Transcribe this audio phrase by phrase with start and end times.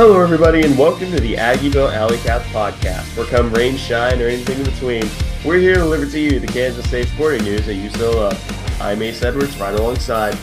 [0.00, 4.28] Hello, everybody, and welcome to the Aggieville Alley Cats podcast, where come rain, shine, or
[4.28, 5.02] anything in between,
[5.44, 8.80] we're here to deliver to you the Kansas State sporting news that you so love.
[8.80, 10.38] I'm Ace Edwards, right alongside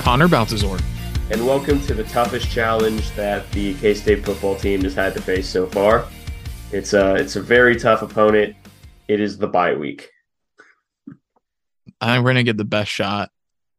[0.00, 0.80] Connor Baltazar.
[1.30, 5.22] And welcome to the toughest challenge that the K State football team has had to
[5.22, 6.08] face so far.
[6.72, 8.56] It's a it's a very tough opponent.
[9.06, 10.10] It is the bye week.
[12.00, 13.30] I'm gonna get the best shot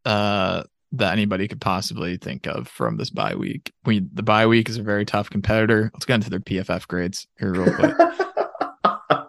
[0.05, 3.71] uh, that anybody could possibly think of from this bye week.
[3.85, 5.91] We the bye week is a very tough competitor.
[5.93, 7.95] Let's get into their PFF grades here real quick.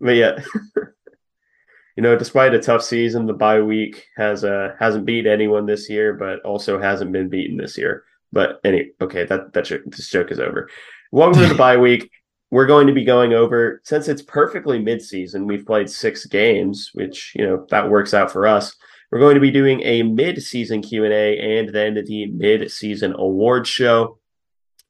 [0.00, 0.42] but yeah,
[1.96, 5.88] you know, despite a tough season, the bye week has uh hasn't beat anyone this
[5.88, 8.04] year, but also hasn't been beaten this year.
[8.32, 10.68] But any okay, that that joke, this joke is over.
[11.12, 12.10] Welcome to the bye week.
[12.50, 15.46] We're going to be going over since it's perfectly mid-season.
[15.46, 18.74] We've played six games, which you know that works out for us.
[19.10, 24.18] We're going to be doing a mid-season Q&A and then the mid-season award show.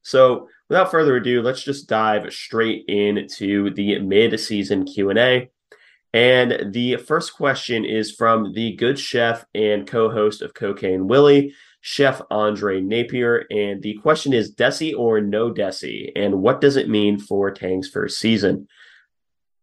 [0.03, 5.51] So, without further ado, let's just dive straight into the mid-season Q&A.
[6.13, 12.21] And the first question is from the good chef and co-host of Cocaine Willie, Chef
[12.31, 13.45] Andre Napier.
[13.51, 16.11] And the question is Desi or no Desi?
[16.17, 18.69] And what does it mean for Tang's first season?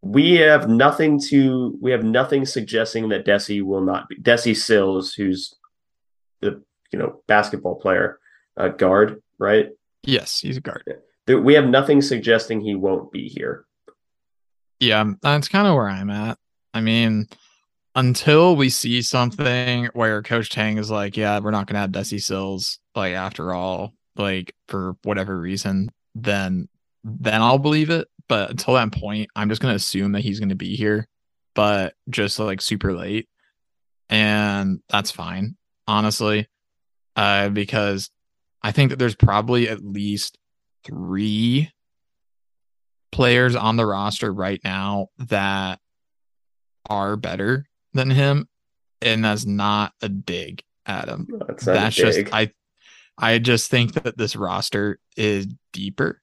[0.05, 5.15] We have nothing to we have nothing suggesting that Desi will not be Desi Sills,
[5.15, 5.55] who's
[6.41, 6.61] the
[6.91, 8.19] you know basketball player,
[8.55, 9.69] uh, guard, right?
[10.03, 10.83] Yes, he's a guard.
[11.27, 13.65] We have nothing suggesting he won't be here.
[14.79, 16.37] Yeah, that's kind of where I'm at.
[16.71, 17.27] I mean,
[17.95, 22.21] until we see something where Coach Tang is like, yeah, we're not gonna have Desi
[22.21, 26.69] Sills, like after all, like for whatever reason, then
[27.03, 28.07] then I'll believe it.
[28.27, 31.07] But until that point, I'm just gonna assume that he's gonna be here,
[31.53, 33.27] but just like super late.
[34.09, 36.47] And that's fine, honestly.
[37.15, 38.09] Uh, because
[38.61, 40.37] I think that there's probably at least
[40.83, 41.71] three
[43.11, 45.79] players on the roster right now that
[46.89, 48.47] are better than him.
[49.01, 51.27] And that's not a dig at him.
[51.47, 52.51] That's, that's just I
[53.17, 56.21] I just think that this roster is deeper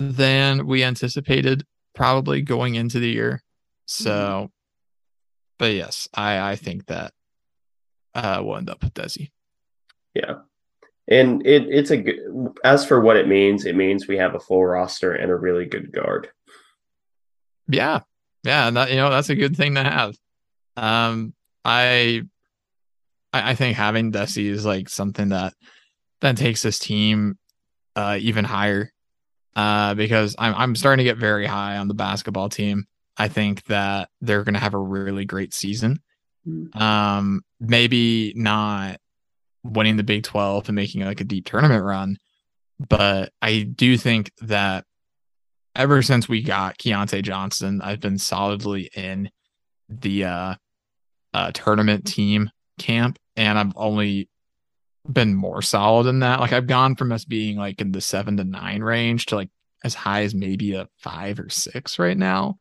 [0.00, 3.42] than we anticipated probably going into the year.
[3.86, 4.46] So, mm-hmm.
[5.58, 7.12] but yes, I I think that
[8.14, 9.30] uh, we'll end up with Desi.
[10.14, 10.40] Yeah,
[11.08, 12.18] and it it's a good.
[12.64, 15.66] As for what it means, it means we have a full roster and a really
[15.66, 16.28] good guard.
[17.68, 18.00] Yeah,
[18.42, 20.16] yeah, and that you know that's a good thing to have.
[20.76, 21.34] Um,
[21.64, 22.22] I
[23.32, 25.54] I, I think having Desi is like something that
[26.20, 27.38] that takes this team
[27.96, 28.92] uh even higher
[29.56, 32.86] uh, because I'm I'm starting to get very high on the basketball team.
[33.16, 36.00] I think that they're going to have a really great season.
[36.48, 36.74] Mm.
[36.80, 38.98] Um, maybe not
[39.62, 42.16] winning the Big 12 and making like a deep tournament run,
[42.88, 44.86] but I do think that
[45.76, 49.30] ever since we got Keyontae Johnson, I've been solidly in
[49.88, 50.54] the uh,
[51.34, 54.29] uh, tournament team camp, and I've only
[55.10, 56.40] been more solid than that.
[56.40, 59.50] Like I've gone from us being like in the seven to nine range to like
[59.84, 62.58] as high as maybe a five or six right now.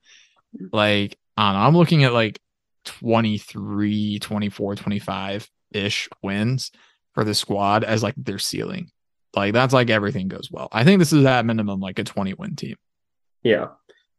[0.72, 2.40] Like um, I'm looking at like
[2.86, 6.72] 23, 24, 25 ish wins
[7.14, 8.92] for the squad as like their ceiling.
[9.36, 10.70] Like that's like everything goes well.
[10.72, 12.76] I think this is at minimum like a 20 win team.
[13.44, 13.68] Yeah.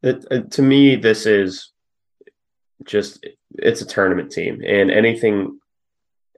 [0.03, 1.73] It, it, to me, this is
[2.85, 5.59] just it's a tournament team, and anything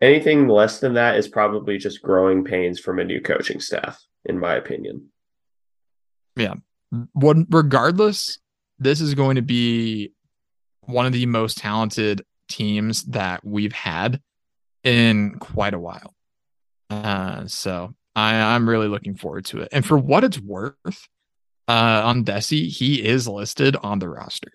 [0.02, 4.38] anything less than that is probably just growing pains from a new coaching staff, in
[4.38, 5.08] my opinion.
[6.36, 6.54] Yeah.
[7.12, 8.38] What regardless,
[8.78, 10.12] this is going to be
[10.82, 14.20] one of the most talented teams that we've had
[14.82, 16.14] in quite a while.
[16.90, 19.68] Uh, so I, I'm really looking forward to it.
[19.72, 21.08] And for what it's worth,
[21.68, 24.52] uh, on Desi, he is listed on the roster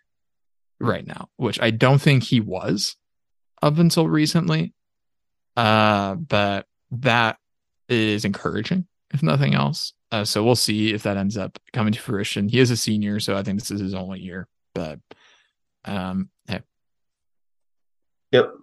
[0.80, 2.96] right now, which I don't think he was
[3.62, 4.74] up until recently.
[5.58, 7.38] Uh, but that
[7.90, 9.94] is encouraging, if nothing else.
[10.12, 12.48] Uh, so we'll see if that ends up coming to fruition.
[12.48, 14.48] He is a senior, so I think this is his only year.
[14.74, 15.00] But
[15.84, 16.62] um, hey.
[18.32, 18.54] Yep.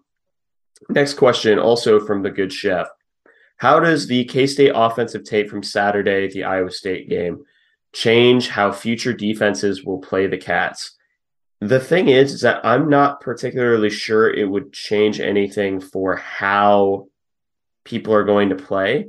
[0.88, 2.86] Next question, also from the good chef.
[3.56, 7.44] How does the K State offensive tape from Saturday, the Iowa State game,
[7.92, 10.96] change how future defenses will play the Cats?
[11.64, 17.08] The thing is, is that I'm not particularly sure it would change anything for how
[17.84, 19.06] people are going to play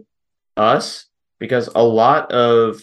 [0.56, 1.08] us
[1.38, 2.82] because a lot of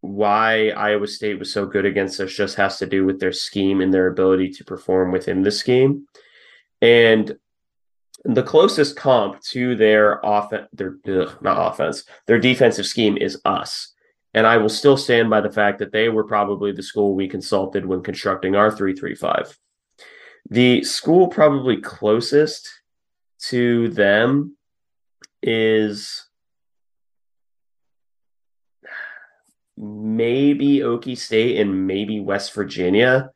[0.00, 3.82] why Iowa State was so good against us just has to do with their scheme
[3.82, 6.06] and their ability to perform within the scheme.
[6.80, 7.36] And
[8.24, 13.91] the closest comp to their offense, their ugh, not offense, their defensive scheme is us.
[14.34, 17.28] And I will still stand by the fact that they were probably the school we
[17.28, 19.58] consulted when constructing our 335.
[20.48, 22.68] The school probably closest
[23.48, 24.56] to them
[25.42, 26.26] is
[29.76, 33.30] maybe Okie State and maybe West Virginia.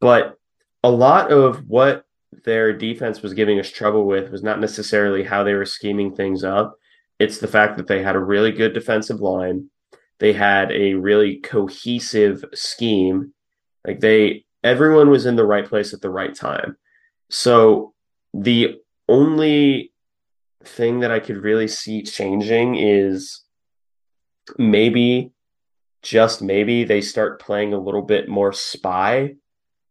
[0.00, 0.38] But
[0.82, 2.04] a lot of what
[2.44, 6.44] their defense was giving us trouble with was not necessarily how they were scheming things
[6.44, 6.76] up.
[7.18, 9.70] It's the fact that they had a really good defensive line.
[10.20, 13.32] They had a really cohesive scheme.
[13.86, 16.76] Like they, everyone was in the right place at the right time.
[17.30, 17.94] So
[18.32, 19.92] the only
[20.64, 23.42] thing that I could really see changing is
[24.58, 25.32] maybe,
[26.02, 29.34] just maybe, they start playing a little bit more spy.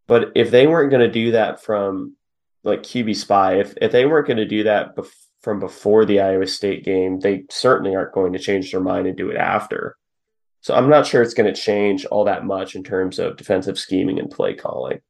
[0.07, 2.15] But if they weren't going to do that from
[2.63, 5.11] like QB spy, if if they weren't going to do that bef-
[5.41, 9.17] from before the Iowa State game, they certainly aren't going to change their mind and
[9.17, 9.97] do it after.
[10.63, 13.77] So I'm not sure it's going to change all that much in terms of defensive
[13.77, 15.01] scheming and play calling.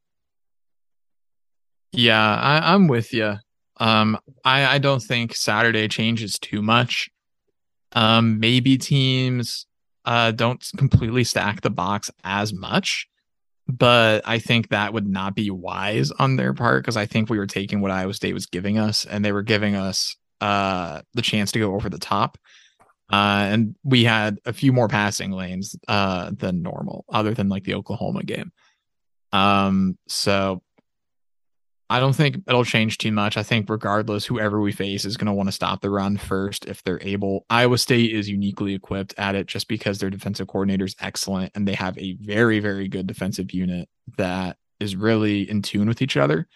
[1.92, 3.36] Yeah, I, am with you.
[3.78, 7.12] Um, I, I don't think Saturday changes too much.
[7.92, 9.68] Um, maybe teams
[10.06, 13.08] uh, don't completely stack the box as much,
[13.68, 17.38] but I think that would not be wise on their part because I think we
[17.38, 21.22] were taking what Iowa State was giving us, and they were giving us uh, the
[21.22, 22.40] chance to go over the top.
[23.12, 27.64] Uh, and we had a few more passing lanes uh, than normal, other than like
[27.64, 28.52] the Oklahoma game.
[29.32, 30.62] Um, so
[31.90, 33.38] I don't think it'll change too much.
[33.38, 36.66] I think regardless, whoever we face is going to want to stop the run first
[36.66, 37.46] if they're able.
[37.50, 41.68] Iowa State is uniquely equipped at it just because their defensive coordinator is excellent and
[41.68, 46.18] they have a very, very good defensive unit that is really in tune with each
[46.18, 46.48] other.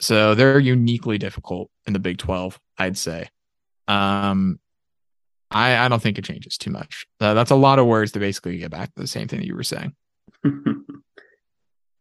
[0.00, 3.28] So they're uniquely difficult in the Big 12, I'd say.
[3.88, 4.58] Um,
[5.50, 7.06] I, I don't think it changes too much.
[7.20, 9.46] Uh, that's a lot of words to basically get back to the same thing that
[9.46, 9.94] you were saying.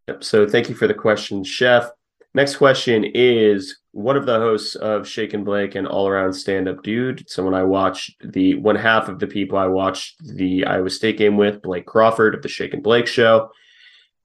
[0.08, 0.24] yep.
[0.24, 1.90] So thank you for the question, Chef.
[2.36, 6.68] Next question is one of the hosts of Shake and Blake and All Around Stand
[6.68, 10.92] Up Dude, someone I watched the one half of the people I watched the Iowa
[10.92, 13.50] State game with, Blake Crawford of the Shake and Blake show.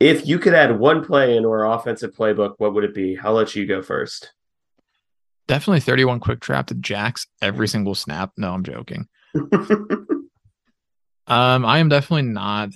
[0.01, 3.19] If you could add one play into our offensive playbook, what would it be?
[3.23, 4.33] I'll let you go first.
[5.47, 8.33] Definitely 31 quick trap to jacks every single snap.
[8.37, 9.09] No, I'm joking.
[9.53, 10.17] um,
[11.27, 12.71] I am definitely not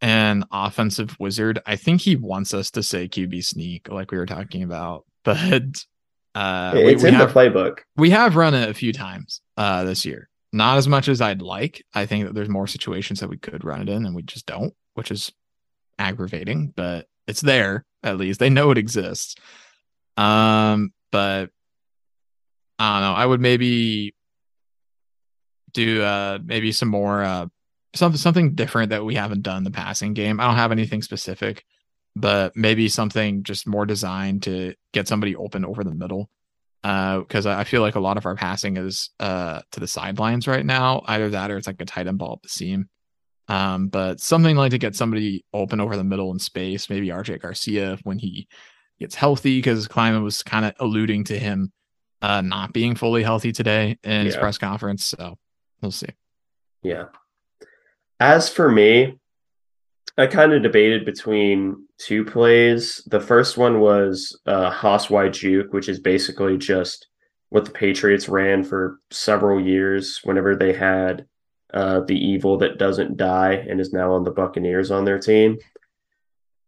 [0.00, 1.60] an offensive wizard.
[1.66, 5.62] I think he wants us to say QB sneak, like we were talking about, but
[6.34, 7.78] uh, it's we, we in have, the playbook.
[7.96, 10.28] We have run it a few times uh, this year.
[10.52, 11.84] Not as much as I'd like.
[11.94, 14.46] I think that there's more situations that we could run it in, and we just
[14.46, 15.32] don't, which is
[15.98, 16.72] aggravating.
[16.76, 18.38] But it's there at least.
[18.38, 19.34] They know it exists.
[20.16, 21.50] Um, but
[22.78, 23.14] I don't know.
[23.14, 24.14] I would maybe
[25.72, 27.46] do uh maybe some more uh
[27.94, 30.40] something something different that we haven't done the passing game.
[30.40, 31.64] I don't have anything specific,
[32.16, 36.30] but maybe something just more designed to get somebody open over the middle.
[36.82, 40.46] Because uh, I feel like a lot of our passing is uh, to the sidelines
[40.46, 41.02] right now.
[41.06, 42.88] Either that or it's like a tight end ball at the seam.
[43.48, 46.90] Um, but something like to get somebody open over the middle in space.
[46.90, 48.48] Maybe RJ Garcia when he
[49.00, 51.72] gets healthy, because Klieman was kind of alluding to him
[52.22, 55.04] uh, not being fully healthy today in his press conference.
[55.04, 55.38] So
[55.80, 56.08] we'll see.
[56.82, 57.06] Yeah,
[58.20, 59.18] as for me,
[60.16, 63.02] I kind of debated between two plays.
[63.06, 67.08] The first one was uh, Hoss Y Juke, which is basically just
[67.48, 71.26] what the Patriots ran for several years whenever they had
[71.72, 75.58] uh, the evil that doesn't die and is now on the Buccaneers on their team.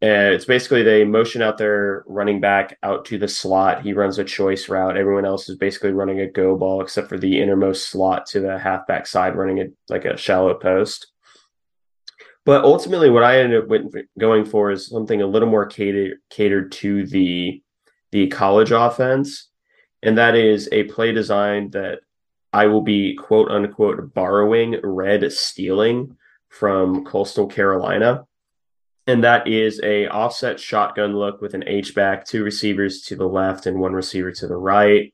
[0.03, 3.83] And it's basically they motion out their running back out to the slot.
[3.83, 4.97] He runs a choice route.
[4.97, 8.59] Everyone else is basically running a go ball, except for the innermost slot to the
[8.59, 11.07] halfback side, running it like a shallow post.
[12.45, 13.83] But ultimately, what I ended up
[14.19, 17.63] going for is something a little more catered catered to the
[18.13, 19.49] the college offense,
[20.03, 22.01] and that is a play design that
[22.53, 26.17] I will be quote unquote borrowing, red stealing
[26.49, 28.27] from Coastal Carolina,
[29.07, 33.29] and that is a offset shotgun look with an H back, two receivers to the
[33.29, 35.13] left and one receiver to the right.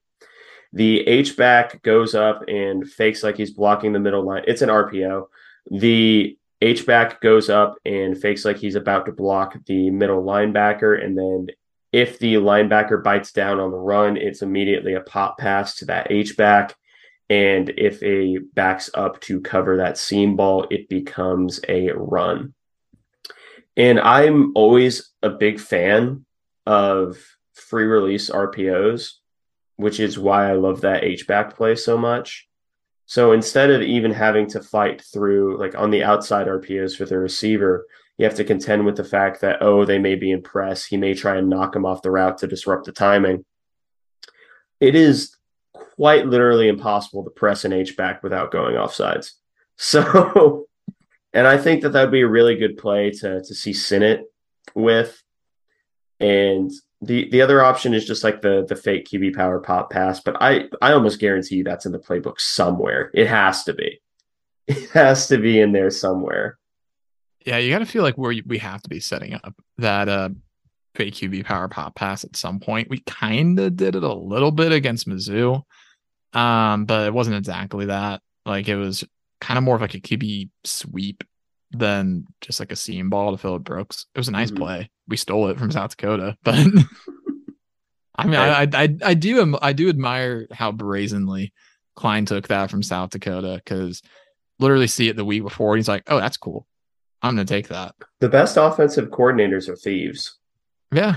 [0.73, 4.45] The H back goes up and fakes like he's blocking the middle line.
[4.47, 5.27] It's an RPO.
[5.71, 11.05] The H back goes up and fakes like he's about to block the middle linebacker.
[11.05, 11.49] And then
[11.93, 16.11] if the linebacker bites down on the run, it's immediately a pop pass to that
[16.11, 16.75] H back.
[17.29, 22.55] And if a backs up to cover that seam ball, it becomes a run.
[23.77, 26.25] And I'm always a big fan
[26.67, 27.19] of
[27.55, 29.15] free release RPOs,
[29.77, 32.49] which is why I love that H back play so much.
[33.07, 37.19] So instead of even having to fight through like on the outside RPOs for the
[37.19, 37.87] receiver,
[38.19, 40.97] you have to contend with the fact that oh they may be in press, he
[40.97, 43.45] may try and knock him off the route to disrupt the timing.
[44.81, 45.37] It is
[45.73, 49.33] quite literally impossible to press an H back without going offsides.
[49.79, 50.67] So,
[51.33, 54.25] and I think that that would be a really good play to to see Sinnott
[54.75, 55.23] with.
[56.21, 56.71] And
[57.01, 60.37] the the other option is just like the the fake QB power pop pass, but
[60.41, 63.11] I I almost guarantee you that's in the playbook somewhere.
[63.15, 64.01] It has to be.
[64.69, 66.57] It has to be in there somewhere.
[67.45, 70.29] Yeah, you got to feel like we we have to be setting up that uh
[70.95, 72.89] fake QB power pop pass at some point.
[72.89, 75.63] We kind of did it a little bit against Mizzou,
[76.33, 78.23] um, but it wasn't exactly that.
[78.47, 79.05] Like it was
[79.43, 81.25] kind of more of like a QB sweep
[81.73, 84.07] than just like a seam ball to Phillip Brooks.
[84.15, 84.63] It was a nice mm-hmm.
[84.63, 84.91] play.
[85.09, 86.55] We stole it from South Dakota, but
[88.15, 91.53] I mean, I, I I do I do admire how brazenly
[91.97, 94.01] Klein took that from South Dakota because
[94.61, 95.77] literally see it the week before.
[95.77, 96.67] he's like, "Oh, that's cool.
[97.21, 100.39] I'm gonna take that." The best offensive coordinators are thieves.
[100.93, 101.17] Yeah.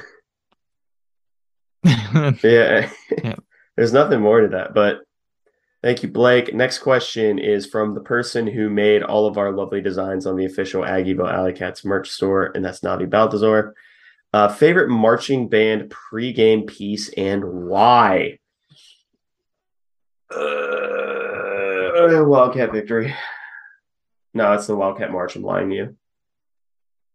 [1.83, 2.89] yeah.
[3.23, 3.35] yeah.
[3.75, 5.01] There's nothing more to that, but
[5.85, 6.51] Thank you, Blake.
[6.51, 10.45] Next question is from the person who made all of our lovely designs on the
[10.45, 13.75] official Aggieville Alley Cats merch store, and that's Navi Baltazar.
[14.33, 18.39] Uh, favorite marching band pregame piece and why?
[20.31, 23.13] Uh, Wildcat Victory.
[24.33, 25.35] No, it's the Wildcat March.
[25.35, 25.95] I'm lying to you.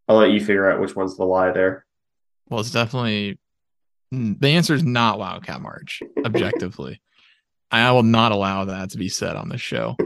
[0.07, 1.85] I'll let you figure out which one's the lie there.
[2.49, 3.37] Well, it's definitely
[4.13, 7.01] the answer is not Wildcat March, objectively.
[7.71, 9.95] I will not allow that to be said on this show.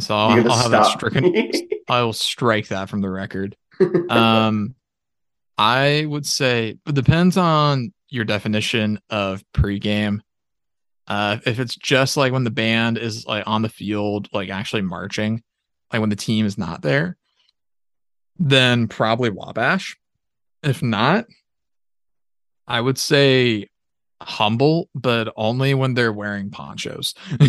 [0.00, 1.50] So I'll, I'll have that stricken.
[1.88, 3.56] I will strike that from the record.
[4.10, 4.74] Um,
[5.56, 10.20] I would say it depends on your definition of pregame.
[11.06, 14.82] Uh, if it's just like when the band is like on the field, like actually
[14.82, 15.42] marching,
[15.92, 17.16] like when the team is not there,
[18.38, 19.96] then probably Wabash.
[20.62, 21.26] If not,
[22.66, 23.68] I would say
[24.22, 27.14] humble, but only when they're wearing ponchos.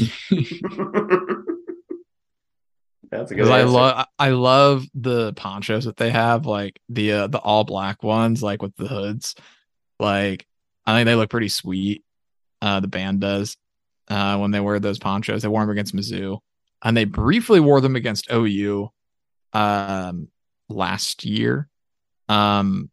[3.12, 3.50] That's a good.
[3.50, 8.04] I love I love the ponchos that they have, like the uh, the all black
[8.04, 9.36] ones, like with the hoods.
[10.00, 10.48] Like
[10.86, 12.06] I think they look pretty sweet.
[12.62, 13.58] Uh, the band does
[14.08, 15.42] uh, when they wear those ponchos.
[15.42, 16.40] They wore them against Mizzou,
[16.84, 18.90] and they briefly wore them against OU
[19.51, 20.30] um,
[20.70, 21.68] last year.
[22.30, 22.90] Um,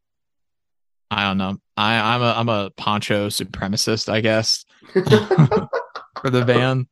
[1.11, 1.59] I don't know.
[1.79, 6.89] I, I'm a I'm a poncho supremacist, I guess, for the van.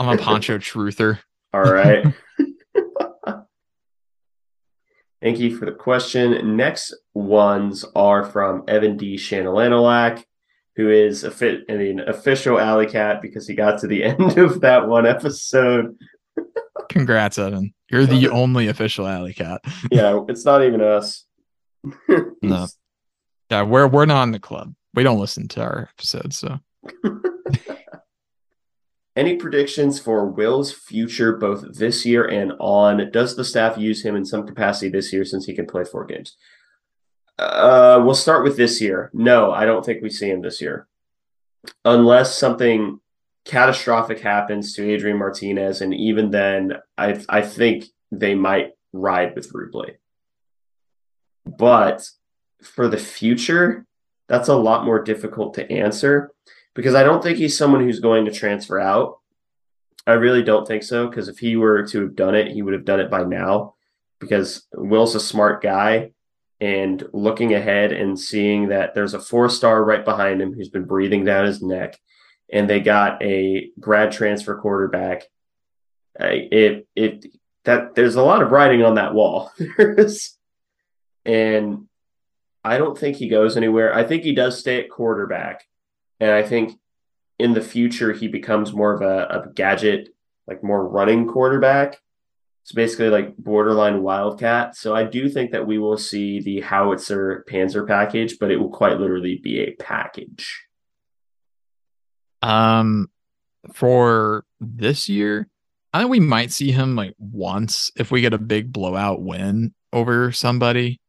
[0.00, 1.20] I'm a poncho truther.
[1.54, 2.04] All right.
[5.22, 6.56] Thank you for the question.
[6.56, 9.14] Next ones are from Evan D.
[9.14, 10.24] Shanalanalag,
[10.74, 14.36] who is a fit I mean official alley cat because he got to the end
[14.36, 15.96] of that one episode.
[16.88, 17.72] Congrats, Evan.
[17.88, 19.60] You're the only official alley cat.
[19.92, 21.24] yeah, it's not even us.
[22.42, 22.66] no.
[23.50, 24.74] Yeah, we're we're not in the club.
[24.94, 26.58] We don't listen to our episodes, so.
[29.16, 33.10] Any predictions for Will's future both this year and on?
[33.10, 36.04] Does the staff use him in some capacity this year since he can play four
[36.04, 36.36] games?
[37.36, 39.10] Uh, we'll start with this year.
[39.12, 40.86] No, I don't think we see him this year.
[41.84, 43.00] Unless something
[43.44, 49.52] catastrophic happens to Adrian Martinez, and even then, I I think they might ride with
[49.52, 49.96] Rubley.
[51.44, 52.08] But
[52.62, 53.86] for the future,
[54.28, 56.30] that's a lot more difficult to answer
[56.74, 59.18] because I don't think he's someone who's going to transfer out.
[60.06, 62.74] I really don't think so because if he were to have done it, he would
[62.74, 63.74] have done it by now
[64.20, 66.12] because Will's a smart guy
[66.60, 70.84] and looking ahead and seeing that there's a four star right behind him who's been
[70.84, 71.98] breathing down his neck
[72.50, 75.24] and they got a grad transfer quarterback.
[76.18, 77.26] It, it,
[77.64, 79.52] that there's a lot of writing on that wall.
[81.24, 81.86] and
[82.68, 83.94] I don't think he goes anywhere.
[83.94, 85.64] I think he does stay at quarterback.
[86.20, 86.78] And I think
[87.38, 90.10] in the future, he becomes more of a, a gadget,
[90.46, 91.98] like more running quarterback.
[92.62, 94.76] It's basically like borderline wildcat.
[94.76, 98.70] So I do think that we will see the howitzer panzer package, but it will
[98.70, 100.66] quite literally be a package.
[102.42, 103.08] Um,
[103.72, 105.48] for this year,
[105.92, 109.72] I think we might see him like once if we get a big blowout win
[109.92, 111.00] over somebody.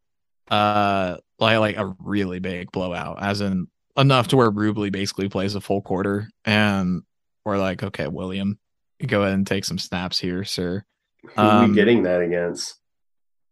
[0.49, 5.55] Uh, like like a really big blowout, as in enough to where Rubley basically plays
[5.55, 7.03] a full quarter, and
[7.45, 8.59] we're like, okay, William,
[9.05, 10.83] go ahead and take some snaps here, sir.
[11.23, 12.75] Who um, are we getting that against?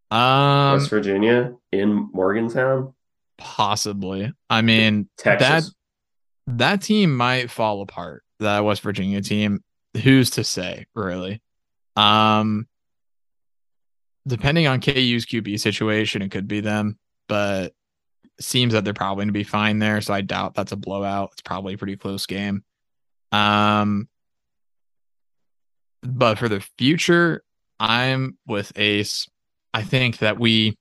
[0.09, 2.93] Um, West Virginia in Morgantown,
[3.37, 4.33] possibly.
[4.49, 5.73] I mean, Texas.
[6.47, 8.23] That that team might fall apart.
[8.39, 9.63] That West Virginia team.
[10.03, 11.41] who's to say, really?
[11.95, 12.67] Um,
[14.27, 17.73] depending on KU's QB situation, it could be them, but
[18.39, 20.01] seems that they're probably going to be fine there.
[20.01, 21.29] So I doubt that's a blowout.
[21.33, 22.63] It's probably a pretty close game.
[23.31, 24.07] Um,
[26.03, 27.43] but for the future,
[27.79, 29.27] I'm with Ace.
[29.73, 30.77] I think that we.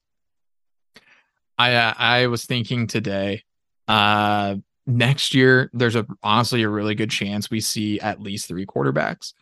[1.59, 3.43] I I was thinking today.
[3.89, 8.67] Uh, next year, there's a honestly a really good chance we see at least three
[8.67, 9.33] quarterbacks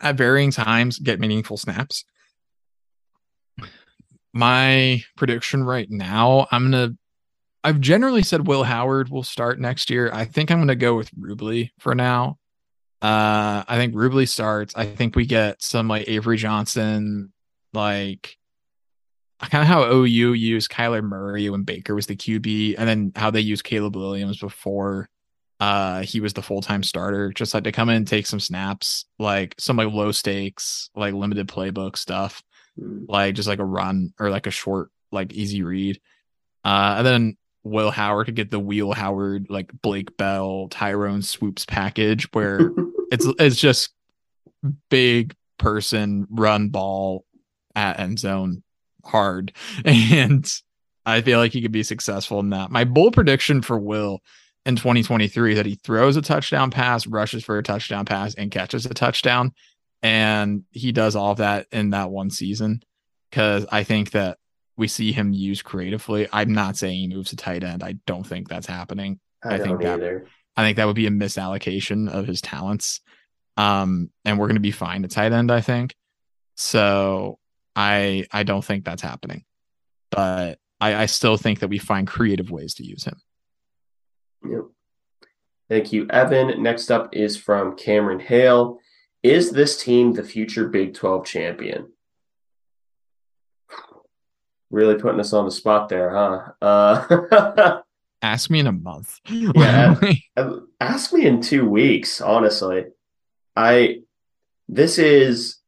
[0.00, 2.04] at varying times get meaningful snaps.
[4.36, 6.94] My prediction right now, I'm gonna
[7.64, 10.10] I've generally said Will Howard will start next year.
[10.12, 12.38] I think I'm gonna go with Rubley for now.
[13.00, 14.74] Uh I think Rubley starts.
[14.76, 17.32] I think we get some like Avery Johnson,
[17.72, 18.36] like
[19.40, 23.30] kind of how OU used Kyler Murray when Baker was the QB, and then how
[23.30, 25.08] they used Caleb Williams before
[25.60, 29.06] uh he was the full-time starter just like to come in and take some snaps
[29.18, 32.42] like some like low stakes like limited playbook stuff
[32.78, 33.04] mm.
[33.08, 36.00] like just like a run or like a short like easy read
[36.64, 41.64] uh and then will howard could get the wheel howard like blake bell tyrone swoopes
[41.64, 42.72] package where
[43.10, 43.90] it's it's just
[44.90, 47.24] big person run ball
[47.74, 48.62] at end zone
[49.04, 49.52] hard
[49.84, 50.60] and
[51.04, 54.20] i feel like he could be successful in that my bold prediction for will
[54.66, 58.84] in 2023 that he throws a touchdown pass, rushes for a touchdown pass, and catches
[58.84, 59.54] a touchdown.
[60.02, 62.82] And he does all of that in that one season
[63.30, 64.38] because I think that
[64.76, 66.28] we see him used creatively.
[66.32, 67.82] I'm not saying he moves to tight end.
[67.82, 69.20] I don't think that's happening.
[69.42, 70.26] I, I think that either.
[70.56, 73.00] I think that would be a misallocation of his talents.
[73.56, 75.94] Um, and we're going to be fine at tight end, I think.
[76.56, 77.38] So
[77.74, 79.44] I I don't think that's happening,
[80.10, 83.20] but I, I still think that we find creative ways to use him.
[84.48, 84.64] Yep.
[85.68, 86.62] Thank you, Evan.
[86.62, 88.78] Next up is from Cameron Hale.
[89.26, 91.92] Is this team the future Big 12 champion?
[94.70, 96.52] Really putting us on the spot there, huh?
[96.60, 97.80] Uh,
[98.22, 99.20] ask me in a month.
[99.28, 99.94] yeah,
[100.80, 102.20] ask me in two weeks.
[102.20, 102.86] Honestly,
[103.54, 104.00] I
[104.68, 105.58] this is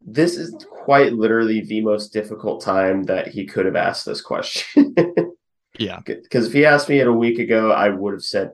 [0.00, 4.94] this is quite literally the most difficult time that he could have asked this question.
[5.78, 6.00] Yeah.
[6.04, 8.52] Because if he asked me it a week ago, I would have said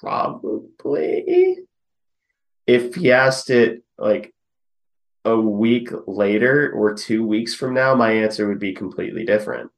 [0.00, 1.58] probably.
[2.70, 4.32] If he asked it like
[5.24, 9.72] a week later or two weeks from now, my answer would be completely different.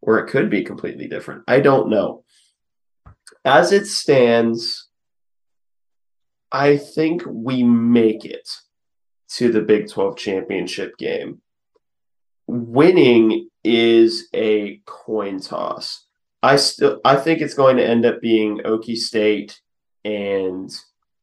[0.00, 1.42] Or it could be completely different.
[1.46, 2.24] I don't know.
[3.44, 4.88] As it stands,
[6.50, 8.48] I think we make it
[9.34, 11.42] to the Big 12 championship game.
[12.46, 16.06] Winning is a coin toss.
[16.42, 19.60] I still I think it's going to end up being Okie State
[20.06, 20.74] and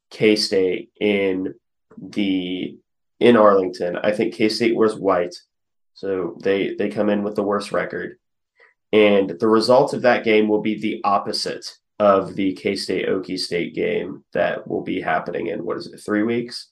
[0.10, 1.54] K State in
[1.98, 2.78] the
[3.20, 3.98] in Arlington.
[3.98, 5.36] I think K State wears white,
[5.94, 8.18] so they they come in with the worst record,
[8.92, 13.40] and the result of that game will be the opposite of the K State Okie
[13.40, 16.70] State game that will be happening in what is it three weeks.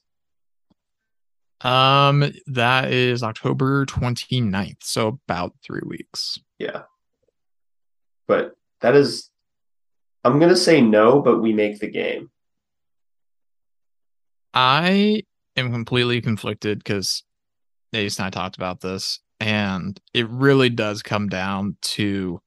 [1.62, 6.38] Um, that is October 29th, so about three weeks.
[6.58, 6.82] Yeah
[8.26, 9.30] but that is
[10.24, 12.30] I'm gonna say no, but we make the game.
[14.56, 15.22] I
[15.54, 17.22] am completely conflicted because
[17.92, 22.40] Ace and I talked about this, and it really does come down to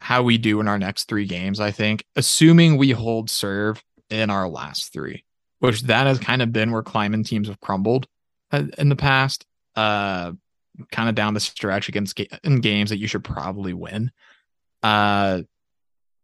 [0.00, 1.60] how we do in our next three games.
[1.60, 3.80] I think, assuming we hold serve
[4.10, 5.24] in our last three,
[5.60, 8.08] which that has kind of been where Klieman teams have crumbled
[8.50, 9.46] uh, in the past.
[9.76, 10.32] Uh,
[10.90, 14.10] kind of down the stretch against ga- in games that you should probably win.
[14.82, 15.42] Uh,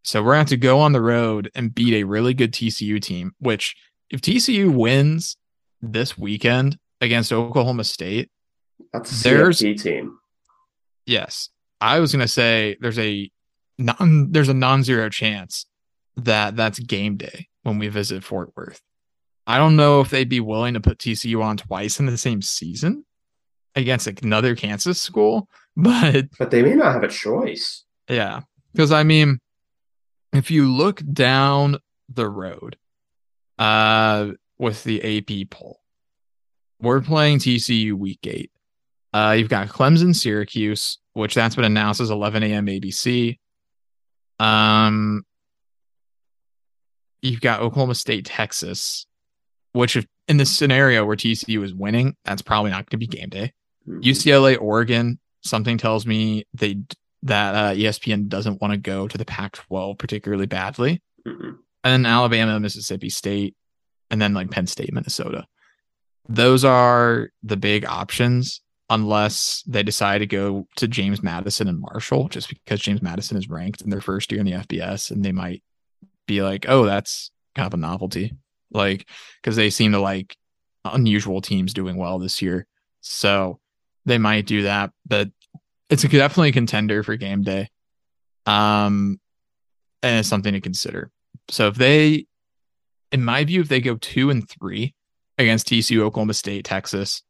[0.03, 2.53] so we're going to have to go on the road and beat a really good
[2.53, 3.77] TCU team, which
[4.12, 5.37] if TCU wins
[5.81, 8.31] this weekend against Oklahoma State,
[8.92, 10.18] that's a there's, team.
[11.07, 11.48] Yes.
[11.81, 13.31] I was going to say there's a
[13.79, 15.66] non there's a non-zero chance
[16.16, 18.81] that that's game day when we visit Fort Worth.
[19.46, 22.42] I don't know if they'd be willing to put TCU on twice in the same
[22.42, 23.05] season
[23.75, 27.85] against another Kansas school, but but they may not have a choice.
[28.09, 28.42] Yeah.
[28.72, 29.40] Because I mean,
[30.33, 32.77] if you look down the road
[33.59, 35.81] uh with the AP poll,
[36.81, 38.51] we're playing TCU week eight.
[39.12, 42.67] Uh you've got Clemson, Syracuse, which that's been announced as 11 a.m.
[42.67, 43.38] ABC.
[44.38, 45.25] Um
[47.23, 49.07] you've got Oklahoma State, Texas,
[49.73, 53.07] which if in this scenario where TCU is winning, that's probably not going to be
[53.07, 53.53] game day.
[53.88, 54.01] Mm-hmm.
[54.01, 56.79] UCLA, Oregon, something tells me they
[57.25, 61.01] that uh, ESPN doesn't want to go to the Pac 12 particularly badly.
[61.27, 61.53] Mm-hmm.
[61.85, 63.57] And then Alabama, Mississippi State,
[64.11, 65.47] and then like Penn State, Minnesota.
[66.29, 72.29] those are the big options unless they decide to go to James Madison and Marshall
[72.29, 75.33] just because James Madison is ranked in their first year in the FBS and they
[75.33, 75.62] might
[76.27, 78.35] be like, "Oh, that's kind of a novelty."
[78.71, 79.09] Like
[79.42, 80.37] cuz they seem to like
[80.85, 82.66] unusual teams doing well this year.
[83.01, 83.61] So
[84.05, 85.31] they might do that, but
[85.88, 87.68] it's definitely a contender for game day.
[88.47, 89.21] Um
[90.03, 91.11] and it's something to consider.
[91.48, 92.26] So if they
[93.12, 94.94] in my view if they go 2 and 3
[95.38, 97.22] against TCU, Oklahoma State, Texas,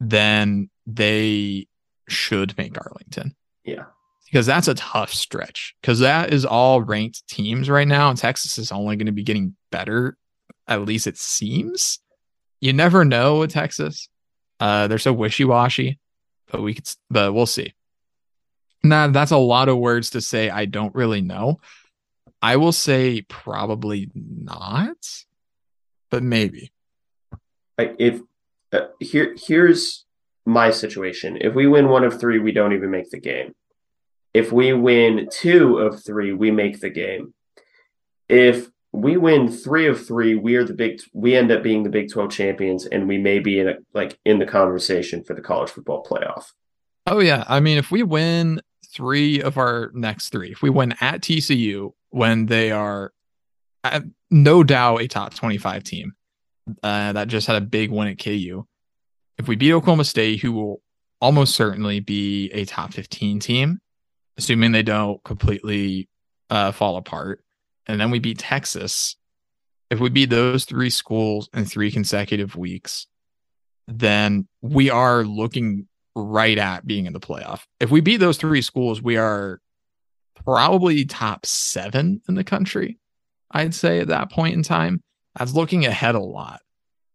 [0.00, 1.68] then they
[2.08, 3.34] should make Arlington.
[3.64, 3.84] Yeah.
[4.26, 5.74] Because that's a tough stretch.
[5.80, 8.10] Because that is all ranked teams right now.
[8.10, 10.16] And Texas is only going to be getting better.
[10.66, 12.00] At least it seems.
[12.60, 14.08] You never know with Texas.
[14.58, 15.98] Uh, they're so wishy-washy.
[16.50, 17.72] But we could but we'll see.
[18.82, 21.60] Now that's a lot of words to say I don't really know.
[22.42, 25.24] I will say probably not,
[26.10, 26.72] but maybe.
[27.78, 28.20] If
[28.72, 30.04] uh, here here's
[30.44, 31.38] my situation.
[31.40, 33.54] If we win one of three, we don't even make the game.
[34.34, 37.34] If we win two of three, we make the game.
[38.28, 41.00] If we win three of three, we are the big.
[41.12, 44.18] We end up being the Big Twelve champions, and we may be in a, like
[44.24, 46.46] in the conversation for the college football playoff.
[47.06, 48.60] Oh yeah, I mean, if we win
[48.92, 53.12] three of our next three, if we win at TCU when they are,
[53.84, 54.00] uh,
[54.30, 56.14] no doubt, a top twenty-five team
[56.82, 58.66] uh, that just had a big win at KU,
[59.38, 60.82] if we beat Oklahoma State, who will
[61.20, 63.80] almost certainly be a top 15 team,
[64.36, 66.08] assuming they don't completely
[66.50, 67.42] uh, fall apart,
[67.86, 69.16] and then we beat Texas,
[69.90, 73.06] if we beat those three schools in three consecutive weeks,
[73.88, 77.62] then we are looking right at being in the playoff.
[77.80, 79.60] If we beat those three schools, we are
[80.44, 82.98] probably top seven in the country,
[83.50, 85.02] I'd say at that point in time.
[85.38, 86.60] That's looking ahead a lot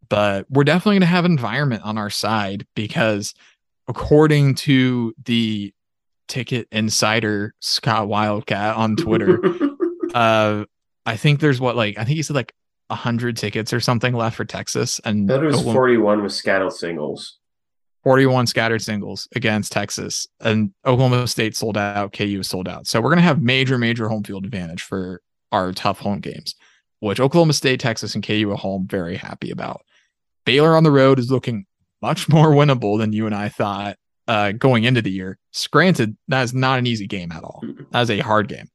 [0.10, 3.34] but we're definitely going to have environment on our side because
[3.88, 5.74] according to the
[6.28, 9.42] ticket insider Scott Wildcat on Twitter,
[10.14, 10.66] uh,
[11.06, 12.54] I think there's what like I think he said like
[12.90, 17.38] hundred tickets or something left for Texas, and that was Oklahoma, 41 with scattered singles.
[18.08, 22.13] 41 scattered singles against Texas, and Oklahoma State sold out.
[22.13, 26.00] KU sold out, so we're gonna have major, major home field advantage for our tough
[26.00, 26.56] home games,
[27.02, 29.82] which Oklahoma State, Texas, and KU at home very happy about.
[30.46, 31.65] Baylor on the road is looking
[32.02, 33.98] much more winnable than you and I thought
[34.30, 35.38] uh, going into the year.
[35.70, 37.62] Granted, that is not an easy game at all.
[37.91, 38.70] That is a hard game.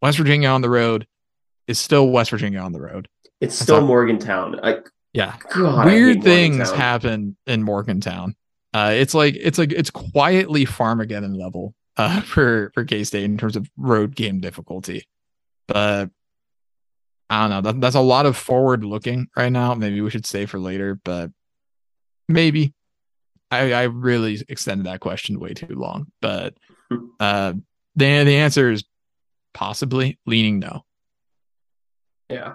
[0.00, 1.06] West Virginia on the road
[1.66, 3.06] is still West Virginia on the road.
[3.42, 4.58] It's still not, Morgantown.
[4.62, 4.78] I,
[5.12, 8.34] yeah, God, weird things happen in Morgantown.
[8.74, 13.38] Uh, it's like it's like it's quietly Farmageddon level uh, for for K State in
[13.38, 15.08] terms of road game difficulty.
[15.66, 16.10] But
[17.30, 17.60] I don't know.
[17.72, 19.74] That, that's a lot of forward looking right now.
[19.74, 21.30] Maybe we should stay for later, but
[22.28, 22.74] maybe.
[23.50, 26.54] I, I really extended that question way too long, but
[27.20, 27.54] uh,
[27.96, 28.84] the the answer is
[29.54, 30.84] possibly leaning no.
[32.28, 32.54] Yeah.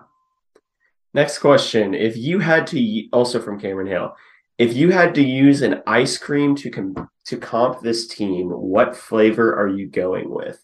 [1.16, 4.16] Next question: If you had to, also from Cameron Hill,
[4.58, 8.96] if you had to use an ice cream to com- to comp this team, what
[8.96, 10.64] flavor are you going with?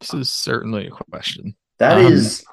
[0.00, 1.56] This is certainly a question.
[1.78, 2.44] That um, is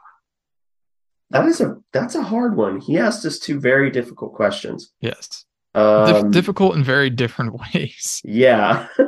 [1.31, 2.79] that is a that's a hard one.
[2.79, 4.93] He asked us two very difficult questions.
[5.01, 5.45] Yes.
[5.75, 8.21] Um, difficult in very different ways.
[8.23, 8.87] Yeah.
[8.97, 9.07] this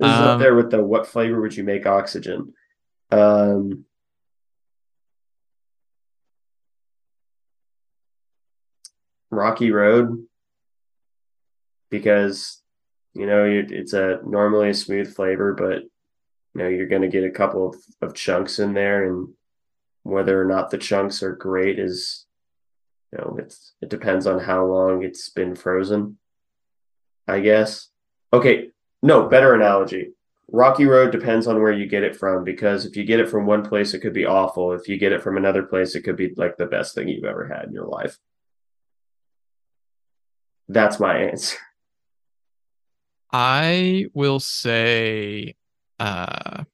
[0.00, 2.54] um, is up there with the what flavor would you make oxygen?
[3.10, 3.84] Um
[9.34, 10.26] Rocky Road
[11.90, 12.62] because
[13.14, 17.24] you know it's a normally a smooth flavor, but you know you're going to get
[17.24, 19.28] a couple of, of chunks in there and
[20.02, 22.26] whether or not the chunks are great is
[23.12, 26.18] you know it's it depends on how long it's been frozen
[27.26, 27.88] i guess.
[28.32, 28.70] Okay
[29.04, 30.12] no better analogy.
[30.50, 33.44] Rocky road depends on where you get it from because if you get it from
[33.44, 34.72] one place it could be awful.
[34.72, 37.24] If you get it from another place it could be like the best thing you've
[37.24, 38.18] ever had in your life
[40.68, 41.56] that's my answer.
[43.32, 45.56] I will say
[45.98, 46.64] uh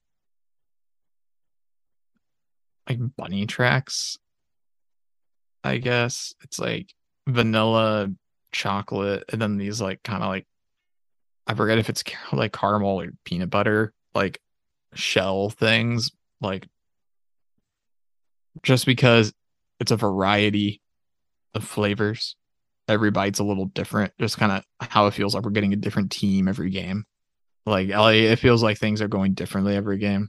[2.89, 4.19] like bunny tracks
[5.63, 6.35] i guess.
[6.43, 6.93] It's like
[7.27, 8.11] vanilla
[8.53, 10.47] chocolate and then these like kind of like
[11.47, 14.41] i forget if it's like caramel or peanut butter like
[14.95, 16.67] shell things like
[18.65, 19.33] just because
[19.79, 20.81] it's a variety
[21.55, 22.35] of flavors
[22.91, 25.77] every bite's a little different just kind of how it feels like we're getting a
[25.77, 27.05] different team every game
[27.67, 30.29] like LA, it feels like things are going differently every game.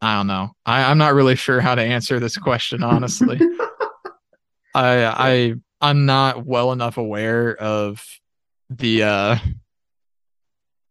[0.00, 0.52] I don't know.
[0.64, 3.40] I, I'm not really sure how to answer this question, honestly.
[4.74, 8.04] I I I'm not well enough aware of
[8.68, 9.36] the uh